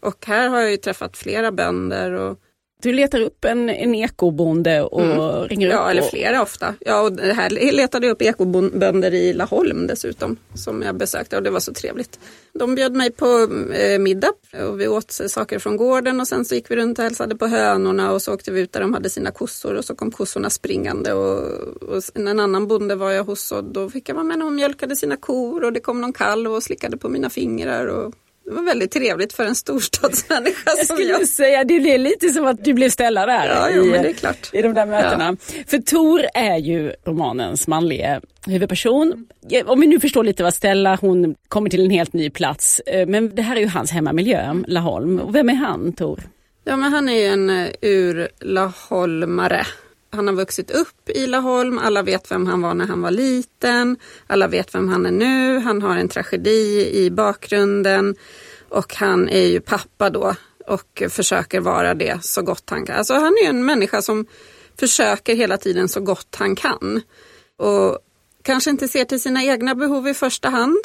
Och 0.00 0.26
här 0.26 0.48
har 0.48 0.60
jag 0.60 0.70
ju 0.70 0.76
träffat 0.76 1.16
flera 1.16 1.52
bönder 1.52 2.12
och 2.12 2.38
du 2.82 2.92
letar 2.92 3.20
upp 3.20 3.44
en, 3.44 3.68
en 3.68 3.94
ekobonde 3.94 4.82
och 4.82 5.02
mm. 5.02 5.48
ringer 5.48 5.66
upp? 5.66 5.72
Ja, 5.72 5.90
eller 5.90 6.02
flera 6.02 6.42
ofta. 6.42 6.74
Ja, 6.80 7.00
och 7.00 7.18
här 7.18 7.50
letade 7.50 8.06
jag 8.06 8.14
upp 8.14 8.22
ekobönder 8.22 9.14
i 9.14 9.32
Laholm 9.32 9.86
dessutom, 9.86 10.36
som 10.54 10.82
jag 10.82 10.96
besökte 10.96 11.36
och 11.36 11.42
det 11.42 11.50
var 11.50 11.60
så 11.60 11.72
trevligt. 11.72 12.18
De 12.52 12.74
bjöd 12.74 12.94
mig 12.94 13.10
på 13.10 13.48
eh, 13.74 13.98
middag 13.98 14.32
och 14.68 14.80
vi 14.80 14.88
åt 14.88 15.10
saker 15.10 15.58
från 15.58 15.76
gården 15.76 16.20
och 16.20 16.28
sen 16.28 16.44
så 16.44 16.54
gick 16.54 16.70
vi 16.70 16.76
runt 16.76 16.98
och 16.98 17.04
hälsade 17.04 17.36
på 17.36 17.46
hönorna 17.46 18.12
och 18.12 18.22
så 18.22 18.34
åkte 18.34 18.50
vi 18.50 18.60
ut 18.60 18.72
där 18.72 18.80
de 18.80 18.94
hade 18.94 19.10
sina 19.10 19.30
kossor 19.30 19.74
och 19.74 19.84
så 19.84 19.94
kom 19.94 20.10
kossorna 20.10 20.50
springande 20.50 21.12
och, 21.12 21.38
och 21.82 22.02
en 22.14 22.40
annan 22.40 22.66
bonde 22.66 22.94
var 22.94 23.10
jag 23.10 23.24
hos 23.24 23.52
och 23.52 23.64
då 23.64 23.90
fick 23.90 24.08
jag 24.08 24.14
vara 24.14 24.24
med 24.24 24.38
när 24.38 24.44
hon 24.44 24.54
mjölkade 24.54 24.96
sina 24.96 25.16
kor 25.16 25.64
och 25.64 25.72
det 25.72 25.80
kom 25.80 26.00
någon 26.00 26.12
kalv 26.12 26.52
och 26.52 26.62
slickade 26.62 26.96
på 26.96 27.08
mina 27.08 27.30
fingrar 27.30 27.86
och 27.86 28.14
det 28.44 28.50
var 28.50 28.62
väldigt 28.62 28.90
trevligt 28.90 29.32
för 29.32 29.44
en 29.44 29.54
storstadsmänniska 29.54 30.70
jag 30.76 30.86
som 30.86 30.96
jag. 31.00 31.28
säga, 31.28 31.64
det 31.64 31.80
blev 31.80 32.00
lite 32.00 32.28
som 32.28 32.46
att 32.46 32.64
du 32.64 32.74
blev 32.74 32.90
ställa 32.90 33.26
där 33.26 33.46
ja, 33.48 33.70
i, 33.70 33.72
jo, 33.76 33.84
men 33.84 34.02
det 34.02 34.08
är 34.08 34.12
klart. 34.12 34.50
i 34.52 34.62
de 34.62 34.74
där 34.74 34.86
mötena. 34.86 35.36
Ja. 35.54 35.62
För 35.66 35.78
Tor 35.78 36.20
är 36.34 36.56
ju 36.56 36.92
romanens 37.04 37.68
manliga 37.68 38.20
huvudperson. 38.46 39.26
Om 39.66 39.80
vi 39.80 39.86
nu 39.86 40.00
förstår 40.00 40.24
lite 40.24 40.42
vad 40.42 40.54
Stella, 40.54 40.98
hon 41.00 41.34
kommer 41.48 41.70
till 41.70 41.84
en 41.84 41.90
helt 41.90 42.12
ny 42.12 42.30
plats. 42.30 42.80
Eh, 42.86 43.06
men 43.06 43.34
det 43.34 43.42
här 43.42 43.56
är 43.56 43.60
ju 43.60 43.66
hans 43.66 43.90
hemmamiljö, 43.90 44.62
Laholm. 44.66 45.20
Och 45.20 45.34
vem 45.34 45.48
är 45.48 45.54
han, 45.54 45.92
Tor? 45.92 46.20
Ja, 46.64 46.76
men 46.76 46.92
han 46.92 47.08
är 47.08 47.12
ju 47.12 47.26
en 47.26 47.50
uh, 47.50 47.68
ur-laholmare 47.80 49.66
han 50.12 50.26
har 50.26 50.34
vuxit 50.34 50.70
upp 50.70 51.10
i 51.10 51.26
Laholm, 51.26 51.78
alla 51.78 52.02
vet 52.02 52.30
vem 52.30 52.46
han 52.46 52.62
var 52.62 52.74
när 52.74 52.86
han 52.86 53.02
var 53.02 53.10
liten, 53.10 53.96
alla 54.26 54.48
vet 54.48 54.74
vem 54.74 54.88
han 54.88 55.06
är 55.06 55.10
nu, 55.10 55.58
han 55.58 55.82
har 55.82 55.96
en 55.96 56.08
tragedi 56.08 56.90
i 56.92 57.10
bakgrunden 57.10 58.16
och 58.68 58.94
han 58.94 59.28
är 59.28 59.46
ju 59.46 59.60
pappa 59.60 60.10
då 60.10 60.34
och 60.66 61.02
försöker 61.08 61.60
vara 61.60 61.94
det 61.94 62.24
så 62.24 62.42
gott 62.42 62.70
han 62.70 62.86
kan. 62.86 62.96
Alltså 62.96 63.14
han 63.14 63.32
är 63.44 63.48
en 63.48 63.64
människa 63.64 64.02
som 64.02 64.26
försöker 64.78 65.34
hela 65.34 65.56
tiden 65.56 65.88
så 65.88 66.00
gott 66.00 66.36
han 66.38 66.56
kan. 66.56 67.00
Och 67.56 67.98
kanske 68.42 68.70
inte 68.70 68.88
ser 68.88 69.04
till 69.04 69.20
sina 69.20 69.44
egna 69.44 69.74
behov 69.74 70.08
i 70.08 70.14
första 70.14 70.48
hand. 70.48 70.76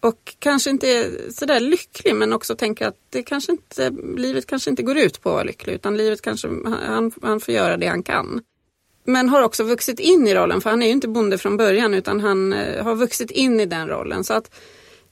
Och 0.00 0.36
kanske 0.38 0.70
inte 0.70 0.88
är 0.88 1.30
sådär 1.32 1.60
lycklig 1.60 2.16
men 2.16 2.32
också 2.32 2.56
tänker 2.56 2.86
att 2.86 2.96
det 3.10 3.22
kanske 3.22 3.52
inte, 3.52 3.90
livet 4.16 4.46
kanske 4.46 4.70
inte 4.70 4.82
går 4.82 4.98
ut 4.98 5.22
på 5.22 5.28
att 5.28 5.34
vara 5.34 5.44
lycklig 5.44 5.74
utan 5.74 5.96
livet 5.96 6.22
kanske, 6.22 6.48
han, 6.86 7.12
han 7.22 7.40
får 7.40 7.54
göra 7.54 7.76
det 7.76 7.86
han 7.86 8.02
kan. 8.02 8.42
Men 9.12 9.28
har 9.28 9.42
också 9.42 9.64
vuxit 9.64 10.00
in 10.00 10.26
i 10.26 10.34
rollen, 10.34 10.60
för 10.60 10.70
han 10.70 10.82
är 10.82 10.86
ju 10.86 10.92
inte 10.92 11.08
bonde 11.08 11.38
från 11.38 11.56
början 11.56 11.94
utan 11.94 12.20
han 12.20 12.52
eh, 12.52 12.84
har 12.84 12.94
vuxit 12.94 13.30
in 13.30 13.60
i 13.60 13.66
den 13.66 13.88
rollen. 13.88 14.24
Så 14.24 14.34
att 14.34 14.50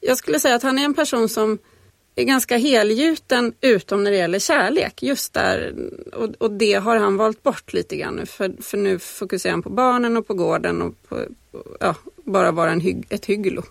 jag 0.00 0.18
skulle 0.18 0.40
säga 0.40 0.54
att 0.54 0.62
han 0.62 0.78
är 0.78 0.84
en 0.84 0.94
person 0.94 1.28
som 1.28 1.58
är 2.14 2.24
ganska 2.24 2.56
helgjuten 2.56 3.54
utom 3.60 4.04
när 4.04 4.10
det 4.10 4.16
gäller 4.16 4.38
kärlek. 4.38 5.02
Just 5.02 5.32
där, 5.32 5.74
och, 6.12 6.28
och 6.38 6.50
det 6.50 6.74
har 6.74 6.96
han 6.96 7.16
valt 7.16 7.42
bort 7.42 7.72
lite 7.72 7.96
grann 7.96 8.14
nu. 8.14 8.26
För, 8.26 8.62
för 8.62 8.78
nu 8.78 8.98
fokuserar 8.98 9.52
han 9.52 9.62
på 9.62 9.70
barnen 9.70 10.16
och 10.16 10.26
på 10.26 10.34
gården 10.34 10.82
och 10.82 10.94
på, 11.08 11.24
ja, 11.80 11.94
bara 12.16 12.50
vara 12.50 12.70
en 12.70 12.80
hygg, 12.80 13.06
ett 13.08 13.26
hygglo. 13.26 13.62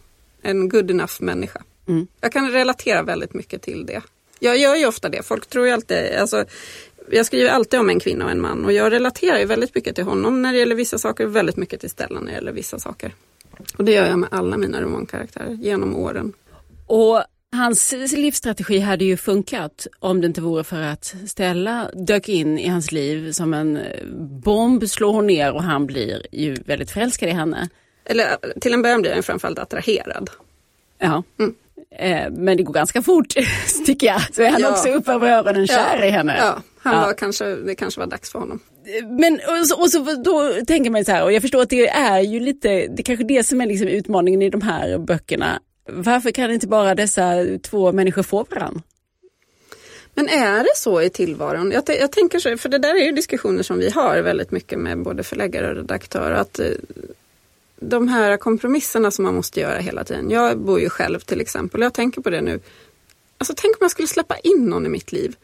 En 0.42 0.70
good 0.70 0.92
enough 0.92 1.13
människa. 1.20 1.63
Mm. 1.88 2.08
Jag 2.22 2.32
kan 2.32 2.52
relatera 2.52 3.04
väldigt 3.04 3.34
mycket 3.34 3.62
till 3.62 3.86
det. 3.86 4.02
Jag 4.40 4.58
gör 4.58 4.76
ju 4.76 4.86
ofta 4.86 5.10
det. 5.10 5.24
Folk 5.24 5.48
tror 5.48 5.66
ju 5.66 5.72
alltid, 5.72 6.16
alltså, 6.16 6.46
jag 7.12 7.26
skriver 7.26 7.50
alltid 7.50 7.80
om 7.80 7.89
en 7.89 8.00
kvinna 8.00 8.26
och 8.26 8.32
en 8.32 8.41
man 8.41 8.65
och 8.65 8.74
jag 8.74 8.91
relaterar 8.91 9.39
ju 9.39 9.46
väldigt 9.46 9.76
mycket 9.76 9.96
till 9.96 10.04
honom 10.04 10.41
när 10.41 10.54
det 10.54 10.60
gäller 10.60 10.76
vissa 10.76 10.98
saker 10.98 11.26
och 11.26 11.36
väldigt 11.36 11.58
mycket 11.58 11.80
till 11.80 11.89
Stellan 11.89 12.24
när 12.24 12.32
det 12.32 12.36
gäller 12.36 12.52
vissa 12.52 12.80
saker. 12.80 13.13
Och 13.78 13.86
det 13.86 13.91
gör 13.91 14.08
jag 14.08 14.20
med 14.20 14.30
alla 14.32 14.58
mina 14.58 14.82
romankaraktärer 14.82 15.54
genom 15.54 15.96
åren. 15.96 16.34
Och 16.86 17.24
hans 17.52 17.93
livsstrategi 18.17 18.80
hade 18.80 19.06
ju 19.06 19.17
funkat 19.17 19.88
om 20.00 20.22
det 20.22 20.28
inte 20.28 20.41
vore 20.41 20.63
för 20.63 20.82
att 20.82 21.15
Stella 21.28 21.89
dök 21.93 22.30
in 22.30 22.60
i 22.60 22.67
hans 22.67 22.91
liv 22.91 23.32
som 23.32 23.54
en 23.54 23.80
bomb, 24.43 24.89
slår 24.89 25.13
hon 25.13 25.28
ner 25.28 25.54
och 25.54 25.63
han 25.63 25.86
blir 25.86 26.22
ju 26.32 26.54
väldigt 26.54 26.91
förälskad 26.91 27.30
i 27.30 27.32
henne. 27.32 27.70
Eller 28.06 28.38
till 28.62 28.74
en 28.74 28.82
början 28.82 29.02
blir 29.02 29.13
han 29.13 29.24
framförallt 29.24 29.60
attraherad. 29.60 30.30
Ja. 31.00 31.24
Mm. 31.39 31.56
Eh, 31.91 32.32
men 32.32 32.58
det 32.58 32.63
går 32.63 32.74
ganska 32.74 33.02
fort 33.02 33.34
tycker 33.86 34.08
jag. 34.08 34.36
Så 34.36 34.41
är 34.41 34.50
han 34.50 34.62
ja. 34.62 34.72
också 34.72 34.89
upp 34.89 35.08
över 35.08 35.32
öronen 35.32 35.67
kär 35.67 35.98
ja. 36.00 36.06
i 36.06 36.10
henne. 36.10 36.36
Ja, 36.39 36.62
han 36.88 37.02
var 37.02 37.13
kanske, 37.13 37.56
det 37.56 37.76
kanske 37.76 38.00
var 38.00 38.08
dags 38.08 38.32
för 38.32 38.39
honom. 38.39 38.60
Men 39.19 39.34
och 39.34 39.67
så, 39.67 39.82
och 39.82 39.89
så, 39.89 40.00
då 40.23 40.65
tänker 40.67 40.89
man 40.89 41.06
så 41.06 41.12
här, 41.12 41.23
och 41.23 41.34
jag 41.34 41.41
förstår 41.41 41.62
att 41.62 41.69
det 41.69 41.88
är 41.88 42.21
ju 42.21 42.39
lite, 42.39 42.88
det 42.88 43.04
kanske 43.04 43.26
det 43.26 43.43
som 43.43 43.62
är 43.62 43.65
liksom 43.65 43.88
utmaningen 43.88 44.41
i 44.41 44.50
de 44.50 44.62
här 44.62 44.97
böckerna. 44.97 45.60
Varför 45.89 46.32
kan 46.32 46.52
inte 46.52 46.67
bara 46.67 46.95
dessa 46.95 47.45
två 47.63 47.91
människor 47.91 48.23
få 48.23 48.45
varandra? 48.50 48.82
Men 50.13 50.30
är 50.30 50.63
det 50.63 50.76
så 50.76 51.02
i 51.02 51.10
tillvaron? 51.10 51.71
Jag, 51.71 51.84
jag, 51.88 52.12
tänker 52.12 52.39
så, 52.39 52.58
för 52.58 52.69
det 52.69 52.78
där 52.78 52.95
är 52.95 53.06
ju 53.06 53.12
diskussioner 53.12 53.63
som 53.63 53.78
vi 53.78 53.89
har 53.89 54.21
väldigt 54.21 54.52
mycket 54.52 54.80
med 54.80 55.04
både 55.04 55.23
förläggare 55.23 55.69
och 55.69 55.76
redaktör. 55.76 56.32
Att 56.32 56.60
eh, 56.60 56.67
de 57.80 58.08
här 58.08 58.38
kompromisserna 58.38 59.12
som 59.12 59.26
man 59.26 59.36
måste 59.36 59.60
göra 59.60 59.80
hela 59.80 60.04
tiden. 60.04 60.30
Jag 60.30 60.60
bor 60.60 60.80
ju 60.80 60.89
själv 60.89 61.19
till 61.19 61.41
exempel 61.41 61.82
jag 61.82 61.93
tänker 61.93 62.21
på 62.21 62.30
det 62.30 62.41
nu. 62.41 62.60
Alltså 63.38 63.54
tänk 63.58 63.76
om 63.76 63.78
jag 63.82 63.91
skulle 63.91 64.08
släppa 64.08 64.38
in 64.38 64.65
någon 64.65 64.86
i 64.86 64.89
mitt 64.89 65.12
liv. 65.12 65.36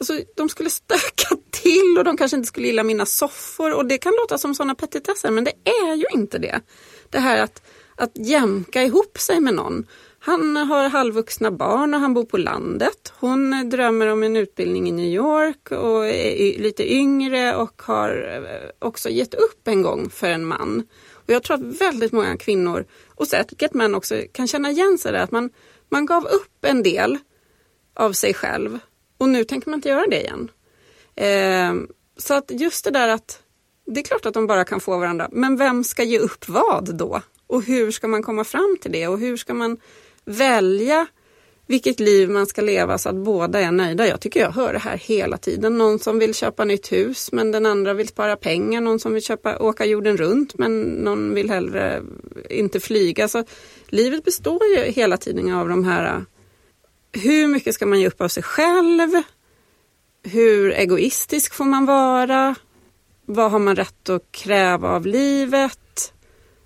Alltså, 0.00 0.20
de 0.36 0.48
skulle 0.48 0.70
stöka 0.70 1.36
till 1.50 1.98
och 1.98 2.04
de 2.04 2.16
kanske 2.16 2.36
inte 2.36 2.48
skulle 2.48 2.66
gilla 2.66 2.82
mina 2.82 3.06
soffor 3.06 3.74
och 3.74 3.86
det 3.86 3.98
kan 3.98 4.12
låta 4.12 4.38
som 4.38 4.54
sådana 4.54 4.74
petitesser 4.74 5.30
men 5.30 5.44
det 5.44 5.52
är 5.64 5.94
ju 5.94 6.06
inte 6.14 6.38
det. 6.38 6.60
Det 7.10 7.18
här 7.18 7.42
att, 7.42 7.62
att 7.96 8.12
jämka 8.14 8.82
ihop 8.82 9.18
sig 9.18 9.40
med 9.40 9.54
någon. 9.54 9.86
Han 10.20 10.56
har 10.56 10.88
halvvuxna 10.88 11.50
barn 11.50 11.94
och 11.94 12.00
han 12.00 12.14
bor 12.14 12.24
på 12.24 12.36
landet. 12.36 13.12
Hon 13.14 13.68
drömmer 13.70 14.06
om 14.06 14.22
en 14.22 14.36
utbildning 14.36 14.88
i 14.88 14.92
New 14.92 15.06
York 15.06 15.70
och 15.70 16.06
är 16.06 16.58
lite 16.58 16.92
yngre 16.92 17.56
och 17.56 17.82
har 17.82 18.42
eh, 18.50 18.70
också 18.88 19.08
gett 19.08 19.34
upp 19.34 19.68
en 19.68 19.82
gång 19.82 20.10
för 20.10 20.30
en 20.30 20.44
man. 20.44 20.86
Och 21.12 21.30
jag 21.30 21.42
tror 21.42 21.54
att 21.54 21.80
väldigt 21.80 22.12
många 22.12 22.36
kvinnor 22.36 22.84
och 23.14 23.26
säkert 23.26 23.74
män 23.74 23.94
också 23.94 24.22
kan 24.32 24.48
känna 24.48 24.70
igen 24.70 24.98
sig 24.98 25.12
där 25.12 25.20
att 25.20 25.30
man, 25.30 25.50
man 25.88 26.06
gav 26.06 26.24
upp 26.26 26.64
en 26.64 26.82
del 26.82 27.18
av 27.94 28.12
sig 28.12 28.34
själv 28.34 28.78
och 29.18 29.28
nu 29.28 29.44
tänker 29.44 29.70
man 29.70 29.78
inte 29.78 29.88
göra 29.88 30.06
det 30.06 30.20
igen. 30.20 30.50
Eh, 31.16 31.74
så 32.16 32.34
att 32.34 32.50
just 32.50 32.84
det 32.84 32.90
där 32.90 33.08
att 33.08 33.42
det 33.86 34.00
är 34.00 34.04
klart 34.04 34.26
att 34.26 34.34
de 34.34 34.46
bara 34.46 34.64
kan 34.64 34.80
få 34.80 34.98
varandra, 34.98 35.28
men 35.32 35.56
vem 35.56 35.84
ska 35.84 36.02
ge 36.02 36.18
upp 36.18 36.48
vad 36.48 36.94
då? 36.94 37.22
Och 37.46 37.62
hur 37.62 37.90
ska 37.90 38.08
man 38.08 38.22
komma 38.22 38.44
fram 38.44 38.76
till 38.80 38.92
det 38.92 39.08
och 39.08 39.18
hur 39.18 39.36
ska 39.36 39.54
man 39.54 39.76
välja 40.24 41.06
vilket 41.68 42.00
liv 42.00 42.30
man 42.30 42.46
ska 42.46 42.62
leva 42.62 42.98
så 42.98 43.08
att 43.08 43.16
båda 43.16 43.60
är 43.60 43.70
nöjda. 43.70 44.08
Jag 44.08 44.20
tycker 44.20 44.40
jag 44.40 44.50
hör 44.50 44.72
det 44.72 44.78
här 44.78 44.96
hela 44.96 45.36
tiden. 45.36 45.78
Någon 45.78 45.98
som 45.98 46.18
vill 46.18 46.34
köpa 46.34 46.64
nytt 46.64 46.92
hus 46.92 47.32
men 47.32 47.52
den 47.52 47.66
andra 47.66 47.94
vill 47.94 48.08
spara 48.08 48.36
pengar. 48.36 48.80
Någon 48.80 48.98
som 48.98 49.14
vill 49.14 49.22
köpa, 49.22 49.58
åka 49.58 49.84
jorden 49.84 50.16
runt 50.16 50.58
men 50.58 50.82
någon 50.82 51.34
vill 51.34 51.50
hellre 51.50 52.02
inte 52.50 52.80
flyga. 52.80 53.28
Så 53.28 53.44
livet 53.86 54.24
består 54.24 54.64
ju 54.66 54.92
hela 54.92 55.16
tiden 55.16 55.54
av 55.54 55.68
de 55.68 55.84
här 55.84 56.24
hur 57.12 57.48
mycket 57.48 57.74
ska 57.74 57.86
man 57.86 58.00
ge 58.00 58.06
upp 58.06 58.20
av 58.20 58.28
sig 58.28 58.42
själv? 58.42 59.10
Hur 60.22 60.72
egoistisk 60.72 61.54
får 61.54 61.64
man 61.64 61.86
vara? 61.86 62.54
Vad 63.26 63.50
har 63.50 63.58
man 63.58 63.76
rätt 63.76 64.08
att 64.08 64.32
kräva 64.32 64.90
av 64.90 65.06
livet? 65.06 66.12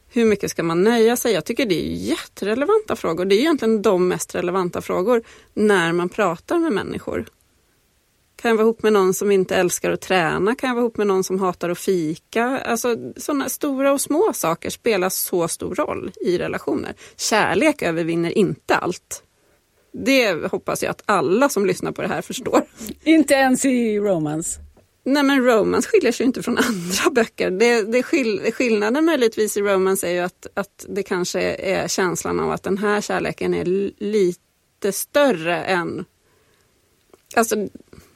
Hur 0.09 0.25
mycket 0.25 0.51
ska 0.51 0.63
man 0.63 0.83
nöja 0.83 1.17
sig? 1.17 1.33
Jag 1.33 1.45
tycker 1.45 1.67
det 1.67 1.87
är 1.87 1.95
jätterelevanta 1.95 2.97
frågor. 2.97 3.25
Det 3.25 3.35
är 3.35 3.39
egentligen 3.39 3.83
de 3.83 4.09
mest 4.09 4.35
relevanta 4.35 4.83
frågor 4.83 5.23
när 5.55 5.93
man 5.93 6.09
pratar 6.09 6.59
med 6.59 6.73
människor. 6.73 7.27
Kan 8.37 8.49
jag 8.49 8.57
vara 8.57 8.65
ihop 8.65 8.83
med 8.83 8.93
någon 8.93 9.15
som 9.15 9.31
inte 9.31 9.57
älskar 9.57 9.91
att 9.91 10.01
träna? 10.01 10.55
Kan 10.55 10.69
jag 10.69 10.75
vara 10.75 10.83
ihop 10.83 10.97
med 10.97 11.07
någon 11.07 11.25
som 11.25 11.41
hatar 11.41 11.71
att 11.71 11.79
fika? 11.79 12.45
Alltså 12.45 12.97
sådana 13.17 13.49
stora 13.49 13.93
och 13.93 14.01
små 14.01 14.33
saker 14.33 14.71
spelar 14.71 15.09
så 15.09 15.49
stor 15.49 15.75
roll 15.75 16.13
i 16.21 16.39
relationer. 16.39 16.95
Kärlek 17.17 17.83
övervinner 17.83 18.39
inte 18.39 18.77
allt. 18.77 19.23
Det 19.93 20.51
hoppas 20.51 20.83
jag 20.83 20.91
att 20.91 21.03
alla 21.07 21.49
som 21.49 21.67
lyssnar 21.67 21.93
på 21.93 22.03
det 22.03 22.09
här 22.09 22.23
förstår. 22.23 22.63
Inte 23.05 23.35
ens 23.35 23.65
i 23.65 23.99
romance? 23.99 24.61
Nej 25.05 25.23
men 25.23 25.45
romance 25.45 25.89
skiljer 25.89 26.13
sig 26.13 26.27
inte 26.27 26.43
från 26.43 26.59
andra 26.59 27.11
böcker. 27.13 27.51
Det, 27.51 27.83
det 27.83 28.03
skill, 28.03 28.53
skillnaden 28.55 29.05
möjligtvis 29.05 29.57
i 29.57 29.61
romance 29.61 30.09
är 30.09 30.13
ju 30.13 30.21
att, 30.21 30.47
att 30.55 30.87
det 30.89 31.03
kanske 31.03 31.41
är 31.43 31.89
känslan 31.89 32.41
av 32.41 32.51
att 32.51 32.63
den 32.63 32.79
här 32.79 33.01
kärleken 33.01 33.55
är 33.55 33.65
lite 33.99 34.93
större 34.93 35.65
än... 35.65 36.05
Alltså 37.37 37.57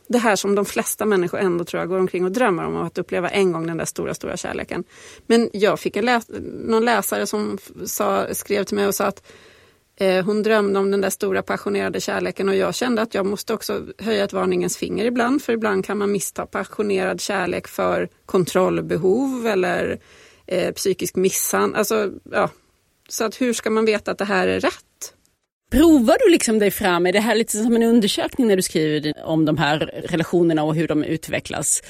det 0.08 0.18
här 0.18 0.36
som 0.36 0.54
de 0.54 0.64
flesta 0.64 1.04
människor 1.04 1.38
ändå 1.38 1.64
tror 1.64 1.80
jag 1.80 1.88
går 1.88 1.98
omkring 1.98 2.24
och 2.24 2.32
drömmer 2.32 2.64
om 2.64 2.76
att 2.76 2.98
uppleva 2.98 3.28
en 3.28 3.52
gång 3.52 3.66
den 3.66 3.76
där 3.76 3.84
stora, 3.84 4.14
stora 4.14 4.36
kärleken. 4.36 4.84
Men 5.26 5.50
jag 5.52 5.80
fick 5.80 5.96
en 5.96 6.04
läs 6.04 6.26
någon 6.64 6.84
läsare 6.84 7.26
som 7.26 7.58
sa, 7.84 8.34
skrev 8.34 8.64
till 8.64 8.76
mig 8.76 8.86
och 8.86 8.94
sa 8.94 9.04
att 9.04 9.22
Eh, 10.00 10.24
hon 10.24 10.42
drömde 10.42 10.78
om 10.78 10.90
den 10.90 11.00
där 11.00 11.10
stora 11.10 11.42
passionerade 11.42 12.00
kärleken 12.00 12.48
och 12.48 12.56
jag 12.56 12.74
kände 12.74 13.02
att 13.02 13.14
jag 13.14 13.26
måste 13.26 13.54
också 13.54 13.86
höja 13.98 14.24
ett 14.24 14.32
varningens 14.32 14.76
finger 14.76 15.04
ibland 15.04 15.42
för 15.42 15.52
ibland 15.52 15.84
kan 15.84 15.98
man 15.98 16.12
missta 16.12 16.46
passionerad 16.46 17.20
kärlek 17.20 17.68
för 17.68 18.08
kontrollbehov 18.26 19.46
eller 19.46 19.98
eh, 20.46 20.72
psykisk 20.72 21.16
misshandel. 21.16 21.78
Alltså, 21.78 22.12
ja. 22.32 22.50
Så 23.08 23.24
att 23.24 23.40
hur 23.40 23.52
ska 23.52 23.70
man 23.70 23.84
veta 23.84 24.10
att 24.10 24.18
det 24.18 24.24
här 24.24 24.48
är 24.48 24.60
rätt? 24.60 24.85
Provar 25.76 26.16
du 26.24 26.30
liksom 26.30 26.58
dig 26.58 26.70
fram? 26.70 27.06
Är 27.06 27.12
det 27.12 27.20
här 27.20 27.34
lite 27.34 27.52
som 27.52 27.76
en 27.76 27.82
undersökning 27.82 28.46
när 28.48 28.56
du 28.56 28.62
skriver 28.62 29.12
om 29.24 29.44
de 29.44 29.56
här 29.56 29.78
relationerna 30.04 30.62
och 30.62 30.74
hur 30.74 30.88
de 30.88 31.04
utvecklas? 31.04 31.82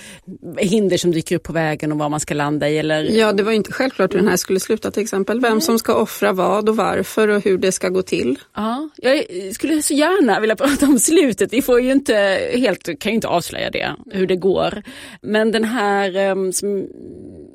Hinder 0.59 0.97
som 0.97 1.11
dyker 1.11 1.37
upp 1.37 1.43
på 1.43 1.53
vägen 1.53 1.93
och 1.93 1.99
vad 1.99 2.11
man 2.11 2.21
ska 2.21 2.35
landa 2.35 2.69
i? 2.69 2.79
Eller? 2.79 3.03
Ja, 3.03 3.33
det 3.33 3.43
var 3.43 3.53
inte 3.53 3.73
självklart 3.73 4.15
hur 4.15 4.19
den 4.19 4.29
här 4.29 4.37
skulle 4.37 4.61
sluta 4.61 4.91
till 4.91 5.03
exempel. 5.03 5.41
Vem 5.41 5.61
som 5.61 5.79
ska 5.79 5.95
offra 5.95 6.33
vad 6.33 6.69
och 6.69 6.77
varför 6.77 7.29
och 7.29 7.45
hur 7.45 7.59
det 7.59 7.73
ska 7.73 7.89
gå 7.89 8.03
till. 8.03 8.39
Ja, 8.55 8.89
jag 8.97 9.25
skulle 9.55 9.83
så 9.83 9.95
gärna 9.95 10.41
vilja 10.41 10.57
prata 10.57 10.87
om 10.87 10.99
slutet. 10.99 11.53
Vi 11.53 11.63
får 11.63 11.81
ju 11.81 11.93
inte 11.93 12.15
helt, 12.55 12.99
kan 13.01 13.13
ju 13.13 13.15
inte 13.15 13.29
avslöja 13.29 13.71
det, 13.71 13.95
hur 14.13 14.27
det 14.27 14.37
går. 14.37 14.83
Men 15.23 15.53
den 15.53 15.65
här 15.65 16.17
ehm, 16.17 16.53
som 16.53 16.87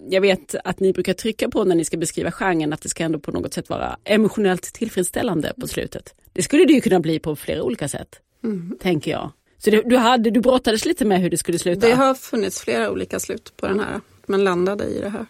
jag 0.09 0.21
vet 0.21 0.55
att 0.63 0.79
ni 0.79 0.93
brukar 0.93 1.13
trycka 1.13 1.49
på 1.49 1.63
när 1.63 1.75
ni 1.75 1.85
ska 1.85 1.97
beskriva 1.97 2.31
genren 2.31 2.73
att 2.73 2.81
det 2.81 2.89
ska 2.89 3.03
ändå 3.03 3.19
på 3.19 3.31
något 3.31 3.53
sätt 3.53 3.69
vara 3.69 3.97
emotionellt 4.03 4.73
tillfredsställande 4.73 5.53
på 5.59 5.67
slutet. 5.67 6.13
Det 6.33 6.41
skulle 6.41 6.65
det 6.65 6.73
ju 6.73 6.81
kunna 6.81 6.99
bli 6.99 7.19
på 7.19 7.35
flera 7.35 7.63
olika 7.63 7.87
sätt, 7.87 8.19
mm. 8.43 8.77
tänker 8.81 9.11
jag. 9.11 9.31
Så 9.57 9.69
det, 9.69 9.81
du, 9.85 9.97
hade, 9.97 10.31
du 10.31 10.41
brottades 10.41 10.85
lite 10.85 11.05
med 11.05 11.21
hur 11.21 11.29
det 11.29 11.37
skulle 11.37 11.59
sluta? 11.59 11.87
Det 11.87 11.93
har 11.93 12.13
funnits 12.13 12.61
flera 12.61 12.91
olika 12.91 13.19
slut 13.19 13.53
på 13.57 13.67
den 13.67 13.79
här, 13.79 14.01
men 14.25 14.43
landade 14.43 14.85
i 14.85 14.99
det 14.99 15.09
här. 15.09 15.25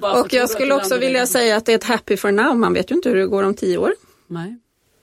Varför 0.00 0.20
och 0.20 0.32
jag 0.32 0.50
skulle 0.50 0.74
också 0.74 0.98
vilja 0.98 1.26
säga 1.26 1.56
att 1.56 1.66
det 1.66 1.72
är 1.72 1.76
ett 1.76 1.84
happy 1.84 2.16
for 2.16 2.30
now, 2.30 2.56
man 2.56 2.74
vet 2.74 2.90
ju 2.90 2.94
inte 2.94 3.08
hur 3.08 3.16
det 3.16 3.26
går 3.26 3.42
om 3.42 3.54
tio 3.54 3.78
år. 3.78 3.94
Nej. 4.26 4.56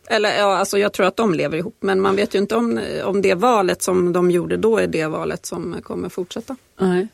Eller 0.07 0.37
ja, 0.37 0.57
alltså 0.57 0.77
jag 0.77 0.93
tror 0.93 1.05
att 1.05 1.17
de 1.17 1.33
lever 1.33 1.57
ihop, 1.57 1.77
men 1.79 2.01
man 2.01 2.15
vet 2.15 2.35
ju 2.35 2.39
inte 2.39 2.55
om, 2.55 2.81
om 3.03 3.21
det 3.21 3.35
valet 3.35 3.81
som 3.81 4.13
de 4.13 4.31
gjorde 4.31 4.57
då 4.57 4.77
är 4.77 4.87
det 4.87 5.07
valet 5.07 5.45
som 5.45 5.81
kommer 5.81 6.09
fortsätta. 6.09 6.55
Nej. 6.79 7.07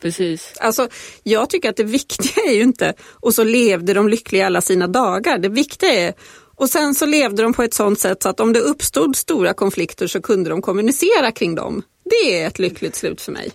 Precis. 0.00 0.52
Alltså, 0.60 0.88
jag 1.22 1.50
tycker 1.50 1.70
att 1.70 1.76
det 1.76 1.84
viktiga 1.84 2.44
är 2.48 2.54
ju 2.54 2.62
inte, 2.62 2.94
och 3.12 3.34
så 3.34 3.44
levde 3.44 3.94
de 3.94 4.08
lyckliga 4.08 4.46
alla 4.46 4.60
sina 4.60 4.86
dagar. 4.86 5.38
Det 5.38 5.48
viktiga 5.48 5.90
är, 5.90 6.14
och 6.58 6.70
sen 6.70 6.94
så 6.94 7.06
levde 7.06 7.42
de 7.42 7.52
på 7.52 7.62
ett 7.62 7.74
sånt 7.74 8.00
sätt 8.00 8.22
så 8.22 8.28
att 8.28 8.40
om 8.40 8.52
det 8.52 8.60
uppstod 8.60 9.16
stora 9.16 9.54
konflikter 9.54 10.06
så 10.06 10.20
kunde 10.22 10.50
de 10.50 10.62
kommunicera 10.62 11.32
kring 11.32 11.54
dem. 11.54 11.82
Det 12.04 12.40
är 12.40 12.46
ett 12.46 12.58
lyckligt 12.58 12.96
slut 12.96 13.20
för 13.20 13.32
mig. 13.32 13.50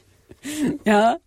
Ja, 0.84 1.20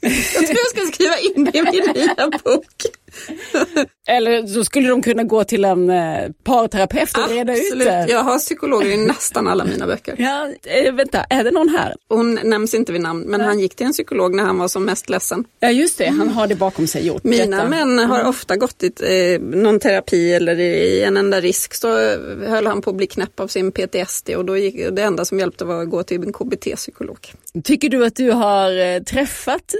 jag 0.00 0.46
tror 0.46 0.58
jag 0.58 0.66
ska 0.66 0.92
skriva 0.92 1.18
in 1.18 1.44
det 1.44 1.58
i 1.58 1.62
min 1.62 1.92
nya 1.94 2.30
bok. 2.44 2.74
Eller 4.08 4.46
så 4.46 4.64
skulle 4.64 4.88
de 4.88 5.02
kunna 5.02 5.22
gå 5.24 5.44
till 5.44 5.64
en 5.64 5.90
eh, 5.90 6.30
parterapeut 6.44 7.18
och 7.18 7.30
reda 7.30 7.56
ut 7.56 7.78
det. 7.78 8.06
Jag 8.08 8.22
har 8.22 8.38
psykologer 8.38 8.90
i 8.90 8.96
nästan 8.96 9.48
alla 9.48 9.64
mina 9.64 9.86
böcker. 9.86 10.14
Ja, 10.18 10.48
eh, 10.64 10.92
vänta, 10.94 11.24
är 11.30 11.44
det 11.44 11.50
någon 11.50 11.68
här? 11.68 11.94
Hon 12.08 12.34
nämns 12.44 12.74
inte 12.74 12.92
vid 12.92 13.00
namn, 13.00 13.24
men 13.26 13.40
Nej. 13.40 13.46
han 13.46 13.60
gick 13.60 13.74
till 13.74 13.86
en 13.86 13.92
psykolog 13.92 14.34
när 14.34 14.44
han 14.44 14.58
var 14.58 14.68
som 14.68 14.84
mest 14.84 15.10
ledsen. 15.10 15.44
Ja, 15.60 15.70
just 15.70 15.98
det, 15.98 16.06
han 16.06 16.28
har 16.28 16.46
det 16.46 16.54
bakom 16.54 16.86
sig 16.86 17.06
gjort. 17.06 17.24
Mina 17.24 17.56
detta. 17.56 17.68
män 17.68 17.98
har 17.98 18.24
ofta 18.24 18.56
gått 18.56 18.82
i 18.82 18.92
eh, 19.34 19.40
någon 19.40 19.80
terapi 19.80 20.32
eller 20.32 20.58
i 20.58 21.02
en 21.02 21.16
enda 21.16 21.40
risk 21.40 21.74
så 21.74 21.88
höll 22.46 22.66
han 22.66 22.82
på 22.82 22.90
att 22.90 22.96
bli 22.96 23.06
knäpp 23.06 23.40
av 23.40 23.48
sin 23.48 23.72
PTSD 23.72 24.30
och 24.36 24.44
då 24.44 24.56
gick, 24.56 24.88
det 24.92 25.02
enda 25.02 25.24
som 25.24 25.38
hjälpte 25.38 25.64
var 25.64 25.82
att 25.82 25.90
gå 25.90 26.02
till 26.02 26.22
en 26.22 26.32
KBT-psykolog. 26.32 27.32
Tycker 27.64 27.88
du 27.88 28.06
att 28.06 28.16
du 28.16 28.30
har 28.30 28.78
eh, 28.78 29.02
träffat 29.02 29.74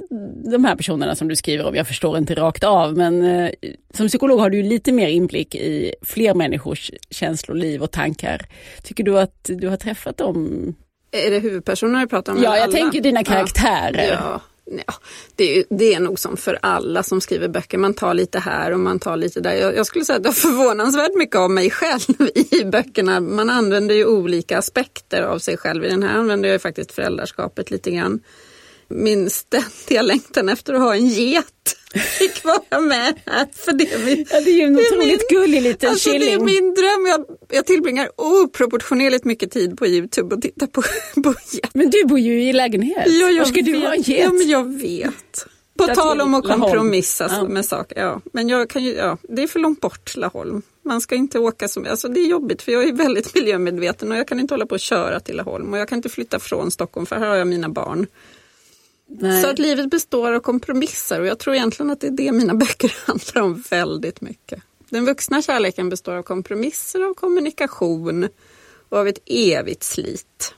de 0.51 0.65
här 0.65 0.77
personerna 0.77 1.17
som 1.17 1.29
du 1.29 1.37
skriver 1.37 1.67
om? 1.67 1.75
Jag 1.75 1.87
förstår 1.87 2.19
inte 2.19 2.35
rakt 2.35 2.65
av, 2.65 2.97
men 2.97 3.20
eh, 3.23 3.51
som 3.95 4.09
psykolog 4.09 4.41
har 4.41 4.51
du 4.51 4.63
lite 4.63 4.93
mer 4.93 5.09
inblick 5.09 5.55
i 5.55 5.95
fler 6.03 6.35
människors 6.35 6.91
känslor, 7.11 7.55
liv 7.55 7.83
och 7.83 7.91
tankar. 7.91 8.47
Tycker 8.83 9.05
du 9.05 9.19
att 9.19 9.45
du 9.45 9.69
har 9.69 9.77
träffat 9.77 10.17
dem? 10.17 10.75
Är 11.11 11.31
det 11.31 11.39
huvudpersonerna 11.39 12.01
du 12.01 12.07
pratar 12.07 12.33
om? 12.33 12.43
Ja, 12.43 12.57
jag 12.57 12.65
alla? 12.65 12.73
tänker 12.73 13.01
dina 13.01 13.25
karaktärer. 13.25 14.19
Ja. 14.21 14.41
Ja, 14.87 14.95
det, 15.37 15.59
är, 15.59 15.65
det 15.71 15.95
är 15.95 16.01
nog 16.01 16.19
som 16.19 16.37
för 16.37 16.59
alla 16.63 17.03
som 17.03 17.21
skriver 17.21 17.49
böcker, 17.49 17.79
man 17.79 17.95
tar 17.95 18.15
lite 18.15 18.39
här 18.39 18.73
och 18.73 18.81
man 18.81 18.99
tar 18.99 19.17
lite 19.17 19.41
där. 19.41 19.53
Jag, 19.53 19.77
jag 19.77 19.87
skulle 19.87 20.05
säga 20.05 20.17
att 20.17 20.25
jag 20.25 20.31
har 20.31 20.35
förvånansvärt 20.35 21.15
mycket 21.15 21.37
av 21.37 21.51
mig 21.51 21.71
själv 21.71 22.31
i 22.51 22.65
böckerna. 22.65 23.21
Man 23.21 23.51
använder 23.51 23.95
ju 23.95 24.07
olika 24.07 24.59
aspekter 24.59 25.23
av 25.23 25.39
sig 25.39 25.57
själv. 25.57 25.85
I 25.85 25.89
den 25.89 26.03
här 26.03 26.19
använder 26.19 26.49
jag 26.49 26.63
faktiskt 26.63 26.93
föräldraskapet 26.93 27.71
lite 27.71 27.91
grann 27.91 28.21
min 28.91 29.31
ständiga 29.31 30.03
längtan 30.03 30.49
efter 30.49 30.75
att 30.75 30.81
ha 30.81 30.95
en 30.95 31.07
get 31.07 31.77
fick 32.19 32.45
vara 32.45 32.81
med 32.81 33.21
här. 33.27 33.47
För 33.53 33.73
det, 33.73 33.93
är 33.93 33.99
min, 34.05 34.27
ja, 34.31 34.41
det 34.41 34.51
är 34.51 34.55
ju 34.55 34.63
en 34.63 34.77
otroligt 34.77 35.25
min, 35.31 35.41
gullig 35.41 35.63
liten 35.63 35.91
alltså 35.91 36.11
killing. 36.11 36.29
Det 36.29 36.35
är 36.35 36.61
min 36.63 36.75
dröm. 36.75 37.07
Jag, 37.07 37.25
jag 37.57 37.67
tillbringar 37.67 38.11
oproportionerligt 38.17 39.25
mycket 39.25 39.51
tid 39.51 39.79
på 39.79 39.87
Youtube 39.87 40.35
och 40.35 40.43
tittar 40.43 40.67
på, 40.67 40.83
på 41.23 41.35
get. 41.53 41.71
Men 41.75 41.91
du 41.91 42.05
bor 42.05 42.19
ju 42.19 42.43
i 42.43 42.53
lägenhet. 42.53 43.07
Ja, 43.07 43.27
Var 43.39 43.45
ska 43.45 43.55
vet. 43.55 43.65
du 43.65 43.77
ha 43.79 43.95
en 43.95 44.03
get? 44.03 44.25
Ja, 44.25 44.33
men 44.33 44.49
jag 44.49 44.79
vet. 44.79 45.47
På 45.79 45.85
jag 45.89 45.95
tal 45.97 46.21
om 46.21 46.35
att 46.35 46.45
kompromissa 46.45 47.29
ja. 47.31 47.49
med 47.49 47.65
saker. 47.65 48.01
Ja. 48.01 48.21
Men 48.33 48.49
jag 48.49 48.71
kan 48.71 48.85
ju, 48.85 48.93
ja, 48.93 49.19
det 49.23 49.43
är 49.43 49.47
för 49.47 49.59
långt 49.59 49.81
bort 49.81 50.17
Laholm. 50.17 50.63
Man 50.85 51.01
ska 51.01 51.15
inte 51.15 51.39
åka 51.39 51.69
som, 51.69 51.87
alltså 51.87 52.09
det 52.09 52.21
är 52.21 52.27
jobbigt 52.27 52.63
för 52.63 52.73
jag 52.73 52.89
är 52.89 52.93
väldigt 52.93 53.35
miljömedveten 53.35 54.13
och 54.13 54.19
jag 54.19 54.29
kan 54.29 54.41
inte 54.41 54.55
hålla 54.55 54.67
på 54.67 54.75
att 54.75 54.81
köra 54.81 55.21
till 55.21 55.37
Laholm 55.37 55.73
och 55.73 55.79
jag 55.79 55.89
kan 55.89 55.97
inte 55.97 56.09
flytta 56.09 56.39
från 56.39 56.71
Stockholm 56.71 57.07
för 57.07 57.17
här 57.17 57.27
har 57.27 57.37
jag 57.37 57.47
mina 57.47 57.69
barn. 57.69 58.07
Nej. 59.19 59.43
Så 59.43 59.49
att 59.49 59.59
livet 59.59 59.91
består 59.91 60.33
av 60.33 60.41
kompromisser 60.41 61.21
och 61.21 61.27
jag 61.27 61.39
tror 61.39 61.57
egentligen 61.57 61.91
att 61.91 62.01
det 62.01 62.07
är 62.07 62.11
det 62.11 62.33
mina 62.33 62.55
böcker 62.65 62.95
handlar 63.07 63.43
om 63.43 63.65
väldigt 63.71 64.21
mycket. 64.21 64.63
Den 64.89 65.05
vuxna 65.05 65.43
kärleken 65.43 65.89
består 65.89 66.15
av 66.15 66.23
kompromisser, 66.23 67.01
av 67.01 67.15
kommunikation 67.15 68.29
och 68.89 68.99
av 68.99 69.09
ett 69.09 69.19
evigt 69.27 69.83
slit. 69.83 70.55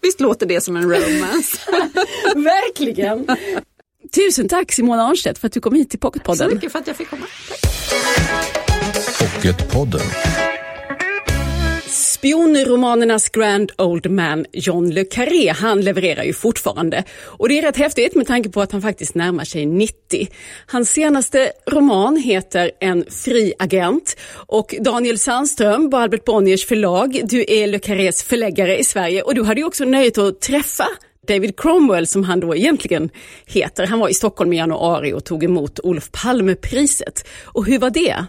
Visst 0.00 0.20
låter 0.20 0.46
det 0.46 0.60
som 0.60 0.76
en 0.76 0.82
romance? 0.82 1.58
Verkligen! 2.34 3.26
Tusen 4.14 4.48
tack 4.48 4.72
Simona 4.72 5.02
Arnstedt 5.02 5.38
för 5.38 5.46
att 5.46 5.52
du 5.52 5.60
kom 5.60 5.74
hit 5.74 5.90
till 5.90 5.98
Pocketpodden. 5.98 6.38
Tack 6.38 6.50
så 6.50 6.54
mycket 6.54 6.72
för 6.72 6.78
att 6.78 6.86
jag 6.86 6.96
fick 6.96 7.10
komma. 7.10 7.26
Pocketpodden. 9.18 10.00
Spionromanernas 12.26 13.28
grand 13.28 13.72
old 13.78 14.10
man 14.10 14.46
John 14.52 14.90
le 14.90 15.04
Carré, 15.04 15.48
han 15.50 15.80
levererar 15.80 16.24
ju 16.24 16.32
fortfarande. 16.32 17.04
Och 17.24 17.48
det 17.48 17.58
är 17.58 17.62
rätt 17.62 17.76
häftigt 17.76 18.14
med 18.14 18.26
tanke 18.26 18.48
på 18.48 18.60
att 18.60 18.72
han 18.72 18.82
faktiskt 18.82 19.14
närmar 19.14 19.44
sig 19.44 19.66
90. 19.66 20.28
Hans 20.66 20.90
senaste 20.90 21.52
roman 21.70 22.16
heter 22.16 22.70
En 22.80 23.04
fri 23.10 23.54
agent 23.58 24.16
och 24.32 24.74
Daniel 24.80 25.18
Sandström 25.18 25.90
på 25.90 25.96
Albert 25.96 26.24
Bonniers 26.24 26.66
förlag, 26.66 27.20
du 27.24 27.44
är 27.48 27.66
le 27.66 27.78
Carrés 27.78 28.22
förläggare 28.22 28.78
i 28.78 28.84
Sverige 28.84 29.22
och 29.22 29.34
du 29.34 29.42
hade 29.42 29.60
ju 29.60 29.66
också 29.66 29.84
nöjet 29.84 30.18
att 30.18 30.40
träffa 30.40 30.86
David 31.28 31.60
Cromwell 31.60 32.06
som 32.06 32.24
han 32.24 32.40
då 32.40 32.56
egentligen 32.56 33.10
heter. 33.46 33.86
Han 33.86 33.98
var 33.98 34.08
i 34.08 34.14
Stockholm 34.14 34.52
i 34.52 34.56
januari 34.56 35.12
och 35.12 35.24
tog 35.24 35.44
emot 35.44 35.80
Olof 35.80 36.10
Palmepriset. 36.12 37.28
Och 37.44 37.66
hur 37.66 37.78
var 37.78 37.90
det? 37.90 38.26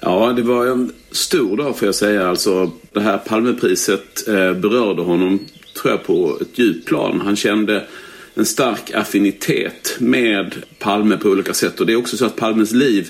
Ja, 0.00 0.32
det 0.36 0.42
var 0.42 0.66
en 0.66 0.92
stor 1.10 1.56
dag 1.56 1.78
får 1.78 1.88
jag 1.88 1.94
säga. 1.94 2.28
Alltså, 2.28 2.70
det 2.92 3.00
här 3.00 3.18
Palmepriset 3.18 4.28
eh, 4.28 4.52
berörde 4.52 5.02
honom, 5.02 5.38
tror 5.82 5.92
jag, 5.92 6.04
på 6.04 6.38
ett 6.40 6.58
djupt 6.58 6.88
plan. 6.88 7.20
Han 7.20 7.36
kände 7.36 7.84
en 8.34 8.46
stark 8.46 8.94
affinitet 8.94 9.96
med 9.98 10.54
Palme 10.78 11.16
på 11.16 11.28
olika 11.28 11.54
sätt. 11.54 11.80
Och 11.80 11.86
det 11.86 11.92
är 11.92 11.96
också 11.96 12.16
så 12.16 12.24
att 12.24 12.36
Palmes 12.36 12.72
liv, 12.72 13.08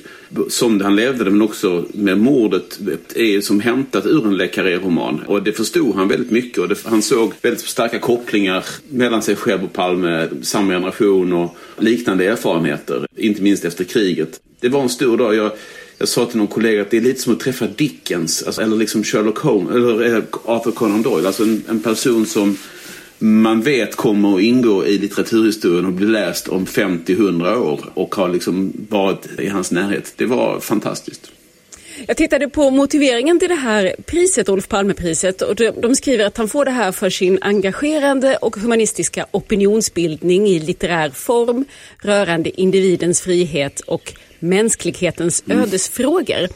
som 0.49 0.81
han 0.81 0.97
levde 0.97 1.25
det, 1.25 1.31
men 1.31 1.43
också 1.43 1.85
med 1.95 2.19
mordet, 2.19 2.81
är 3.15 3.41
som 3.41 3.61
hämtat 3.61 4.07
ur 4.07 4.27
en 4.27 4.37
Le 4.37 4.47
Carré-roman. 4.47 5.23
Och 5.27 5.43
det 5.43 5.53
förstod 5.53 5.95
han 5.95 6.09
väldigt 6.09 6.31
mycket. 6.31 6.59
Och 6.59 6.69
det, 6.69 6.87
han 6.87 7.03
såg 7.03 7.33
väldigt 7.43 7.61
starka 7.61 7.99
kopplingar 7.99 8.65
mellan 8.89 9.23
sig 9.23 9.37
själv 9.37 9.65
och 9.65 9.73
Palme, 9.73 10.29
samma 10.43 10.73
generation 10.73 11.33
och 11.33 11.57
liknande 11.79 12.27
erfarenheter. 12.27 13.07
Inte 13.17 13.43
minst 13.43 13.65
efter 13.65 13.85
kriget. 13.85 14.41
Det 14.61 14.69
var 14.69 14.83
en 14.83 14.89
stor 14.89 15.17
dag. 15.17 15.35
Jag, 15.35 15.53
jag 15.99 16.09
sa 16.09 16.27
till 16.27 16.39
någon 16.39 16.47
kollega 16.47 16.83
att 16.83 16.91
det 16.91 16.97
är 16.97 17.01
lite 17.01 17.21
som 17.21 17.33
att 17.33 17.41
träffa 17.41 17.67
Dickens, 17.67 18.43
alltså, 18.43 18.63
eller 18.63 18.77
liksom 18.77 19.05
Sherlock 19.05 19.39
Holmes, 19.39 19.75
eller 19.75 20.17
eh, 20.17 20.23
Arthur 20.45 20.71
Conan 20.71 21.03
Doyle. 21.03 21.27
Alltså 21.27 21.43
en, 21.43 21.63
en 21.69 21.81
person 21.81 22.27
som 22.27 22.57
man 23.19 23.63
vet 23.63 23.97
kommer 23.97 24.37
att 24.37 24.43
ingå 24.43 24.87
i 24.87 24.99
litteraturhistorien 24.99 25.87
och 25.87 25.93
bli 25.93 26.07
läst 26.07 26.49
om 26.49 26.67
50-100 26.67 27.57
år 27.57 27.81
och 27.95 28.15
har 28.15 28.29
liksom 28.29 28.73
varit 28.89 29.27
i 29.39 29.49
hans 29.49 29.71
närhet. 29.71 30.13
Det 30.17 30.27
var 30.27 30.61
fantastiskt. 30.61 31.31
Jag 32.07 32.17
tittade 32.17 32.49
på 32.49 32.71
motiveringen 32.71 33.39
till 33.39 33.49
det 33.49 33.55
här 33.55 33.95
priset, 34.07 34.49
Olof 34.49 34.69
Palmepriset, 34.69 35.43
och 35.43 35.57
de 35.57 35.97
skriver 35.97 36.25
att 36.25 36.37
han 36.37 36.49
får 36.49 36.65
det 36.65 36.71
här 36.71 36.93
för 36.93 37.11
sin 37.11 37.39
engagerande 37.41 38.37
och 38.37 38.57
humanistiska 38.57 39.27
opinionsbildning 39.31 40.47
i 40.47 40.59
litterär 40.59 41.11
form 41.11 41.65
rörande 42.03 42.61
individens 42.61 43.21
frihet 43.21 43.81
och 43.81 44.13
mänsklighetens 44.39 45.43
mm. 45.47 45.63
ödesfrågor. 45.63 46.49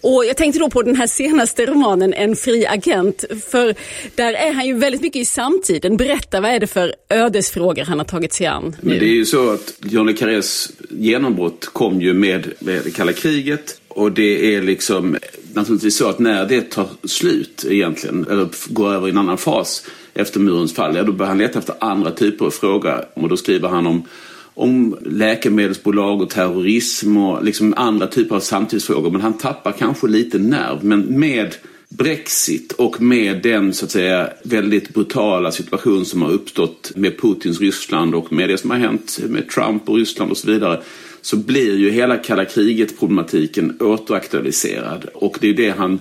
Och 0.00 0.24
jag 0.24 0.36
tänkte 0.36 0.58
då 0.58 0.70
på 0.70 0.82
den 0.82 0.96
här 0.96 1.06
senaste 1.06 1.66
romanen 1.66 2.14
En 2.14 2.36
fri 2.36 2.66
agent, 2.66 3.24
för 3.50 3.74
där 4.14 4.32
är 4.32 4.52
han 4.52 4.66
ju 4.66 4.78
väldigt 4.78 5.02
mycket 5.02 5.22
i 5.22 5.24
samtiden. 5.24 5.96
Berätta, 5.96 6.40
vad 6.40 6.50
är 6.50 6.60
det 6.60 6.66
för 6.66 6.94
ödesfrågor 7.08 7.84
han 7.84 7.98
har 7.98 8.06
tagit 8.06 8.32
sig 8.32 8.46
an? 8.46 8.76
Men 8.80 8.98
det 8.98 9.04
är 9.04 9.14
ju 9.14 9.24
så 9.24 9.50
att 9.50 9.74
John 9.84 10.06
le 10.06 10.12
Carrés 10.12 10.72
genombrott 10.90 11.66
kom 11.72 12.00
ju 12.00 12.14
med, 12.14 12.52
med 12.58 12.80
det 12.84 12.90
kalla 12.90 13.12
kriget 13.12 13.80
och 13.90 14.12
det 14.12 14.54
är 14.54 14.62
liksom 14.62 15.16
naturligtvis 15.54 15.96
så 15.96 16.08
att 16.08 16.18
när 16.18 16.46
det 16.46 16.70
tar 16.70 16.86
slut 17.04 17.66
egentligen, 17.68 18.26
eller 18.30 18.48
går 18.68 18.92
över 18.92 19.06
i 19.06 19.10
en 19.10 19.18
annan 19.18 19.38
fas 19.38 19.86
efter 20.14 20.40
murens 20.40 20.74
fall, 20.74 20.96
ja, 20.96 21.02
då 21.02 21.12
börjar 21.12 21.28
han 21.28 21.38
leta 21.38 21.58
efter 21.58 21.74
andra 21.80 22.10
typer 22.10 22.44
av 22.44 22.50
frågor. 22.50 23.04
Och 23.14 23.28
då 23.28 23.36
skriver 23.36 23.68
han 23.68 23.86
om 23.86 24.02
om 24.54 24.96
läkemedelsbolag 25.06 26.22
och 26.22 26.30
terrorism 26.30 27.16
och 27.16 27.44
liksom 27.44 27.74
andra 27.76 28.06
typer 28.06 28.36
av 28.36 28.40
samtidsfrågor. 28.40 29.10
Men 29.10 29.20
han 29.20 29.38
tappar 29.38 29.72
kanske 29.72 30.06
lite 30.06 30.38
nerv. 30.38 30.84
Men 30.84 31.20
med 31.20 31.54
Brexit 31.88 32.72
och 32.72 33.02
med 33.02 33.42
den 33.42 33.72
så 33.72 33.84
att 33.84 33.90
säga 33.90 34.30
väldigt 34.44 34.94
brutala 34.94 35.52
situation 35.52 36.04
som 36.04 36.22
har 36.22 36.30
uppstått 36.30 36.92
med 36.96 37.20
Putins 37.20 37.60
Ryssland 37.60 38.14
och 38.14 38.32
med 38.32 38.48
det 38.48 38.58
som 38.58 38.70
har 38.70 38.78
hänt 38.78 39.18
med 39.28 39.48
Trump 39.48 39.88
och 39.88 39.96
Ryssland 39.96 40.30
och 40.30 40.36
så 40.36 40.52
vidare 40.52 40.82
så 41.22 41.36
blir 41.36 41.76
ju 41.76 41.90
hela 41.90 42.16
kalla 42.16 42.44
kriget-problematiken 42.44 43.76
återaktualiserad. 43.80 45.04
Och 45.14 45.38
det 45.40 45.48
är 45.48 45.54
det 45.54 45.70
han 45.70 45.98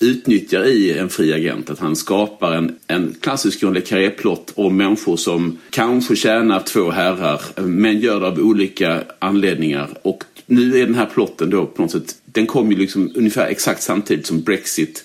utnyttjar 0.00 0.64
i 0.64 0.98
en 0.98 1.08
fri 1.08 1.32
agent. 1.32 1.70
Att 1.70 1.78
han 1.78 1.96
skapar 1.96 2.52
en, 2.52 2.76
en 2.86 3.14
klassisk 3.20 3.62
John 3.62 3.74
le 3.74 3.80
Carré-plott 3.80 4.52
om 4.54 4.76
människor 4.76 5.16
som 5.16 5.58
kanske 5.70 6.16
tjänar 6.16 6.60
två 6.60 6.90
herrar 6.90 7.40
men 7.56 8.00
gör 8.00 8.20
det 8.20 8.26
av 8.26 8.38
olika 8.38 9.02
anledningar. 9.18 9.88
Och 10.02 10.24
nu 10.46 10.78
är 10.78 10.86
den 10.86 10.94
här 10.94 11.06
plotten 11.06 11.50
då 11.50 11.66
på 11.66 11.82
något 11.82 11.90
sätt, 11.90 12.14
den 12.24 12.46
kom 12.46 12.72
ju 12.72 12.78
liksom 12.78 13.12
ungefär 13.14 13.46
exakt 13.46 13.82
samtidigt 13.82 14.26
som 14.26 14.42
Brexit 14.42 15.04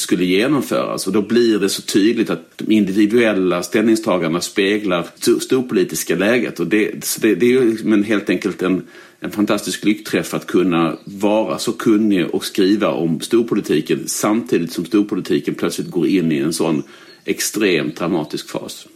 skulle 0.00 0.24
genomföras. 0.24 1.06
Och 1.06 1.12
då 1.12 1.22
blir 1.22 1.58
det 1.58 1.68
så 1.68 1.82
tydligt 1.82 2.30
att 2.30 2.52
de 2.56 2.72
individuella 2.72 3.62
ställningstagarna 3.62 4.40
speglar 4.40 5.06
storpolitiska 5.40 6.16
läget. 6.16 6.60
Och 6.60 6.66
det, 6.66 6.90
det, 7.20 7.34
det 7.34 7.46
är 7.46 7.50
ju 7.50 7.70
liksom 7.70 8.02
helt 8.02 8.30
enkelt 8.30 8.62
en, 8.62 8.82
en 9.20 9.30
fantastisk 9.30 9.84
lyckträff 9.84 10.34
att 10.34 10.46
kunna 10.46 10.96
vara 11.04 11.58
så 11.58 11.72
kunnig 11.72 12.26
och 12.34 12.44
skriva 12.44 12.88
om 12.88 13.20
storpolitiken 13.20 14.02
samtidigt 14.06 14.72
som 14.72 14.84
storpolitiken 14.84 15.54
plötsligt 15.54 15.90
går 15.90 16.06
in 16.06 16.32
i 16.32 16.38
en 16.38 16.52
sån 16.52 16.82
extremt 17.24 17.96
dramatisk 17.96 18.50
fas. 18.50 18.86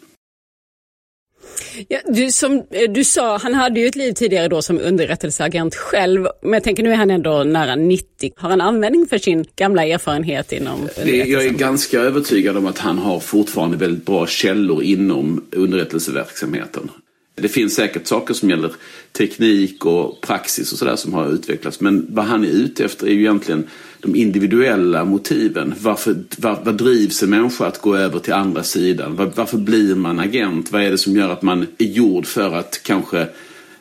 Ja, 1.89 1.99
du, 2.07 2.33
som 2.33 2.63
eh, 2.71 2.91
du 2.91 3.05
sa, 3.05 3.39
han 3.39 3.55
hade 3.55 3.81
ju 3.81 3.87
ett 3.87 3.97
liv 3.97 4.13
tidigare 4.13 4.49
då 4.49 4.63
som 4.63 4.81
underrättelseagent 4.81 5.75
själv. 5.75 6.27
Men 6.43 6.53
jag 6.53 6.65
tänker 6.65 6.83
nu 6.83 6.93
är 6.93 6.97
han 6.97 7.11
ändå 7.11 7.45
nära 7.45 7.77
90. 7.77 8.33
Har 8.37 8.51
han 8.51 8.61
användning 8.61 9.07
för 9.07 9.19
sin 9.19 9.45
gamla 9.57 9.85
erfarenhet 9.85 10.53
inom 10.53 10.89
det, 11.05 11.17
Jag 11.17 11.45
är 11.45 11.51
ganska 11.51 12.01
övertygad 12.01 12.57
om 12.57 12.67
att 12.67 12.79
han 12.79 12.99
har 12.99 13.21
fortfarande 13.21 13.77
väldigt 13.77 14.07
bra 14.07 14.27
källor 14.27 14.83
inom 14.83 15.45
underrättelseverksamheten. 15.53 16.91
Det 17.35 17.49
finns 17.49 17.75
säkert 17.75 18.07
saker 18.07 18.35
som 18.35 18.51
gäller 18.51 18.73
teknik 19.13 19.85
och 19.85 20.21
praxis 20.21 20.73
och 20.73 20.79
sådär 20.79 20.97
som 20.97 21.13
har 21.13 21.33
utvecklats. 21.33 21.81
Men 21.81 22.07
vad 22.09 22.25
han 22.25 22.45
är 22.45 22.49
ute 22.49 22.85
efter 22.85 23.07
är 23.07 23.11
ju 23.11 23.21
egentligen 23.21 23.67
de 24.01 24.17
individuella 24.17 25.05
motiven. 25.05 25.75
Varför, 25.79 26.17
var, 26.37 26.61
vad 26.65 26.75
drivs 26.75 27.23
en 27.23 27.31
människa 27.31 27.67
att 27.67 27.81
gå 27.81 27.97
över 27.97 28.19
till 28.19 28.33
andra 28.33 28.63
sidan? 28.63 29.17
Var, 29.17 29.33
varför 29.35 29.59
blir 29.59 29.95
man 29.95 30.21
agent? 30.21 30.73
Vad 30.73 30.83
är 30.83 30.91
det 30.91 30.99
som 30.99 31.17
gör 31.17 31.29
att 31.29 31.43
man 31.43 31.67
är 31.79 31.85
gjord 31.85 32.27
för 32.27 32.55
att 32.55 32.81
kanske 32.83 33.27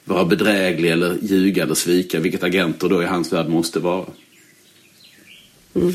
vara 0.03 0.25
bedräglig 0.25 0.91
eller 0.91 1.17
ljuga 1.21 1.63
eller 1.63 1.75
svika? 1.75 2.19
Vilket 2.19 2.43
agenter 2.43 2.89
då 2.89 3.03
i 3.03 3.05
hans 3.05 3.33
värld 3.33 3.49
måste 3.49 3.79
vara. 3.79 4.05
Mm. 5.75 5.93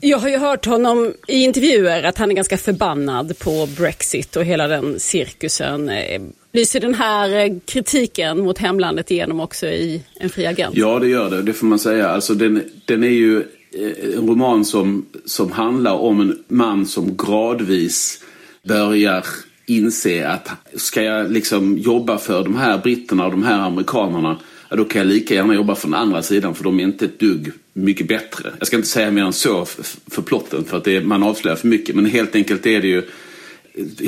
Jag 0.00 0.18
har 0.18 0.28
ju 0.28 0.38
hört 0.38 0.66
honom 0.66 1.12
i 1.28 1.42
intervjuer 1.42 2.02
att 2.02 2.18
han 2.18 2.30
är 2.30 2.34
ganska 2.34 2.56
förbannad 2.56 3.38
på 3.38 3.68
Brexit 3.76 4.36
och 4.36 4.44
hela 4.44 4.68
den 4.68 5.00
cirkusen. 5.00 5.88
Eh, 5.88 6.20
Lyser 6.58 6.80
den 6.80 6.94
här 6.94 7.44
eh, 7.44 7.52
kritiken 7.64 8.38
mot 8.38 8.58
hemlandet 8.58 9.10
igenom 9.10 9.40
också 9.40 9.66
i 9.66 10.02
En 10.14 10.30
fri 10.30 10.46
agent? 10.46 10.76
Ja, 10.76 10.98
det 10.98 11.08
gör 11.08 11.30
det. 11.30 11.42
Det 11.42 11.52
får 11.52 11.66
man 11.66 11.78
säga. 11.78 12.08
Alltså, 12.08 12.34
den, 12.34 12.62
den 12.84 13.04
är 13.04 13.08
ju 13.08 13.38
eh, 13.38 14.16
en 14.18 14.28
roman 14.28 14.64
som, 14.64 15.06
som 15.24 15.52
handlar 15.52 15.92
om 15.92 16.20
en 16.20 16.38
man 16.48 16.86
som 16.86 17.16
gradvis 17.16 18.24
börjar 18.68 19.24
inse 19.66 20.28
att 20.28 20.50
ska 20.74 21.02
jag 21.02 21.32
liksom 21.32 21.78
jobba 21.78 22.18
för 22.18 22.44
de 22.44 22.56
här 22.56 22.78
britterna 22.78 23.24
och 23.24 23.30
de 23.30 23.42
här 23.42 23.58
amerikanerna 23.58 24.38
ja, 24.68 24.76
då 24.76 24.84
kan 24.84 24.98
jag 24.98 25.08
lika 25.08 25.34
gärna 25.34 25.54
jobba 25.54 25.74
från 25.74 25.94
andra 25.94 26.22
sidan 26.22 26.54
för 26.54 26.64
de 26.64 26.80
är 26.80 26.84
inte 26.84 27.04
ett 27.04 27.20
dugg 27.20 27.52
mycket 27.72 28.08
bättre. 28.08 28.52
Jag 28.58 28.66
ska 28.66 28.76
inte 28.76 28.88
säga 28.88 29.10
mer 29.10 29.24
än 29.24 29.32
så 29.32 29.64
för 30.10 30.22
plotten 30.22 30.64
för 30.64 30.76
att 30.76 30.84
det, 30.84 31.00
man 31.00 31.22
avslöjar 31.22 31.56
för 31.56 31.68
mycket 31.68 31.94
men 31.94 32.06
helt 32.06 32.34
enkelt 32.34 32.66
är 32.66 32.80
det 32.80 32.88
ju 32.88 33.02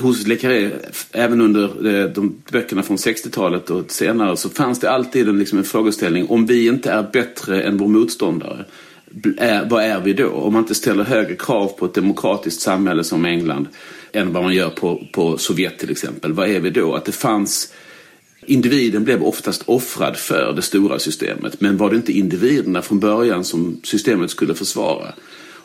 hos 0.01 0.27
Le 0.27 0.37
Carré, 0.37 0.71
även 1.13 1.41
under 1.41 1.87
eh, 1.87 2.11
de 2.11 2.43
böckerna 2.53 2.83
från 2.83 2.97
60-talet 2.97 3.71
och 3.71 3.91
senare 3.91 4.37
så 4.37 4.49
fanns 4.49 4.81
det 4.81 4.91
alltid 4.91 5.29
en, 5.29 5.39
liksom 5.39 5.59
en 5.59 5.65
frågeställning 5.65 6.27
om 6.29 6.47
vi 6.47 6.67
inte 6.67 6.91
är 6.91 7.03
bättre 7.13 7.63
än 7.63 7.77
vår 7.77 7.89
motståndare. 7.89 8.65
Är, 9.39 9.69
vad 9.69 9.85
är 9.85 10.01
vi 10.01 10.13
då? 10.13 10.29
Om 10.29 10.53
man 10.53 10.63
inte 10.63 10.75
ställer 10.75 11.05
högre 11.05 11.37
krav 11.37 11.69
på 11.69 11.87
ett 11.87 11.95
demokratiskt 11.95 12.61
samhälle 12.61 13.05
som 13.05 13.25
England 13.25 13.69
än 14.13 14.33
vad 14.33 14.43
man 14.43 14.55
gör 14.55 14.71
på, 14.71 15.07
på 15.13 15.39
Sovjet 15.39 15.79
till 15.79 15.91
exempel. 15.91 16.33
Vad 16.33 16.49
är 16.49 16.61
vi 16.61 16.71
då? 16.71 16.95
Att 16.95 17.05
det 17.05 17.13
fanns 17.13 17.73
Individen 18.47 19.05
blev 19.05 19.23
oftast 19.23 19.63
offrad 19.67 20.17
för 20.17 20.53
det 20.53 20.63
stora 20.63 20.99
systemet 20.99 21.61
men 21.61 21.77
var 21.77 21.91
det 21.91 21.97
inte 21.97 22.13
individerna 22.13 22.83
från 22.83 23.01
början 23.01 23.45
som 23.45 23.81
systemet 23.83 24.31
skulle 24.31 24.55
försvara? 24.55 25.13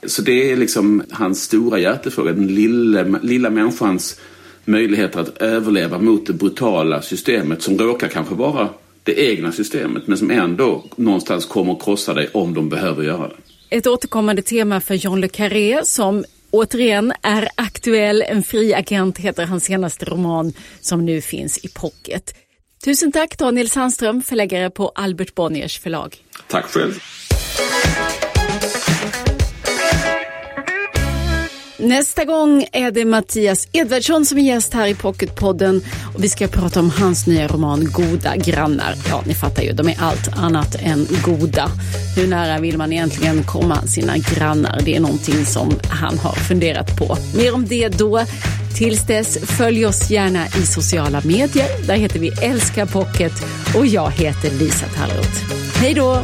Så 0.08 0.22
det 0.22 0.52
är 0.52 0.56
liksom 0.56 1.04
hans 1.12 1.44
stora 1.44 1.80
hjärtefråga, 1.80 2.32
den 2.32 2.48
lilla, 2.48 3.04
lilla 3.22 3.50
människans 3.50 4.20
möjligheter 4.66 5.20
att 5.20 5.38
överleva 5.38 6.00
mot 6.00 6.26
det 6.26 6.34
brutala 6.34 7.02
systemet 7.02 7.62
som 7.62 7.78
råkar 7.78 8.08
kanske 8.08 8.36
vara 8.36 8.70
det 9.04 9.20
egna 9.32 9.52
systemet 9.52 10.08
men 10.08 10.18
som 10.18 10.32
ändå 10.32 10.84
någonstans 10.96 11.46
kommer 11.46 11.74
att 11.74 11.84
krossa 11.84 12.14
dig 12.14 12.30
om 12.34 12.54
de 12.54 12.70
behöver 12.70 13.04
göra 13.04 13.28
det. 13.28 13.36
Ett 13.70 13.88
återkommande 13.88 14.42
tema 14.42 14.82
för 14.82 14.96
John 14.96 15.22
le 15.22 15.28
Carré 15.28 15.80
som 15.84 16.26
återigen 16.52 17.14
är 17.22 17.50
aktuell. 17.56 18.22
En 18.22 18.44
fri 18.44 18.74
agent 18.74 19.18
heter 19.18 19.46
hans 19.46 19.64
senaste 19.64 20.06
roman 20.06 20.54
som 20.82 21.06
nu 21.06 21.22
finns 21.22 21.58
i 21.58 21.68
pocket. 21.68 22.36
Tusen 22.86 23.12
tack 23.12 23.38
Daniel 23.38 23.70
Sandström, 23.70 24.24
förläggare 24.24 24.70
på 24.70 24.90
Albert 24.90 25.36
Bonniers 25.36 25.80
förlag. 25.80 26.18
Tack 26.48 26.66
själv. 26.66 27.00
Nästa 31.78 32.26
gång 32.26 32.66
är 32.72 32.92
det 32.92 33.06
Mattias 33.06 33.68
Edvardsson 33.72 34.26
som 34.26 34.38
är 34.38 34.42
gäst 34.42 34.74
här 34.74 34.88
i 34.88 34.96
Pocketpodden 34.96 35.82
och 36.14 36.24
vi 36.24 36.30
ska 36.30 36.48
prata 36.48 36.80
om 36.80 36.90
hans 36.90 37.28
nya 37.28 37.48
roman 37.48 37.92
Goda 37.92 38.36
grannar. 38.36 38.96
Ja, 39.10 39.24
ni 39.28 39.34
fattar 39.34 39.64
ju, 39.64 39.72
de 39.72 39.88
är 39.90 40.02
allt 40.02 40.38
annat 40.38 40.76
än 40.80 41.08
goda. 41.26 41.70
Hur 42.16 42.28
nära 42.28 42.60
vill 42.60 42.78
man 42.78 42.94
egentligen 42.94 43.44
komma 43.44 43.82
sina 43.82 44.18
grannar? 44.18 44.82
Det 44.86 44.96
är 44.96 45.00
någonting 45.00 45.46
som 45.46 45.80
han 45.90 46.18
har 46.18 46.36
funderat 46.36 46.98
på. 46.98 47.18
Mer 47.38 47.54
om 47.54 47.66
det 47.66 47.90
då. 47.90 48.22
Tills 48.78 49.08
dess, 49.08 49.38
följ 49.38 49.86
oss 49.86 50.10
gärna 50.10 50.48
i 50.48 50.66
sociala 50.66 51.22
medier. 51.26 51.88
Där 51.88 51.96
heter 51.96 52.20
vi 52.20 52.32
Älska 52.42 52.86
Pocket 52.86 53.34
och 53.78 53.86
jag 53.86 54.12
heter 54.12 54.52
Lisa 54.52 54.86
Tallroth. 54.86 55.54
Hej 55.76 55.94
då! 55.94 56.24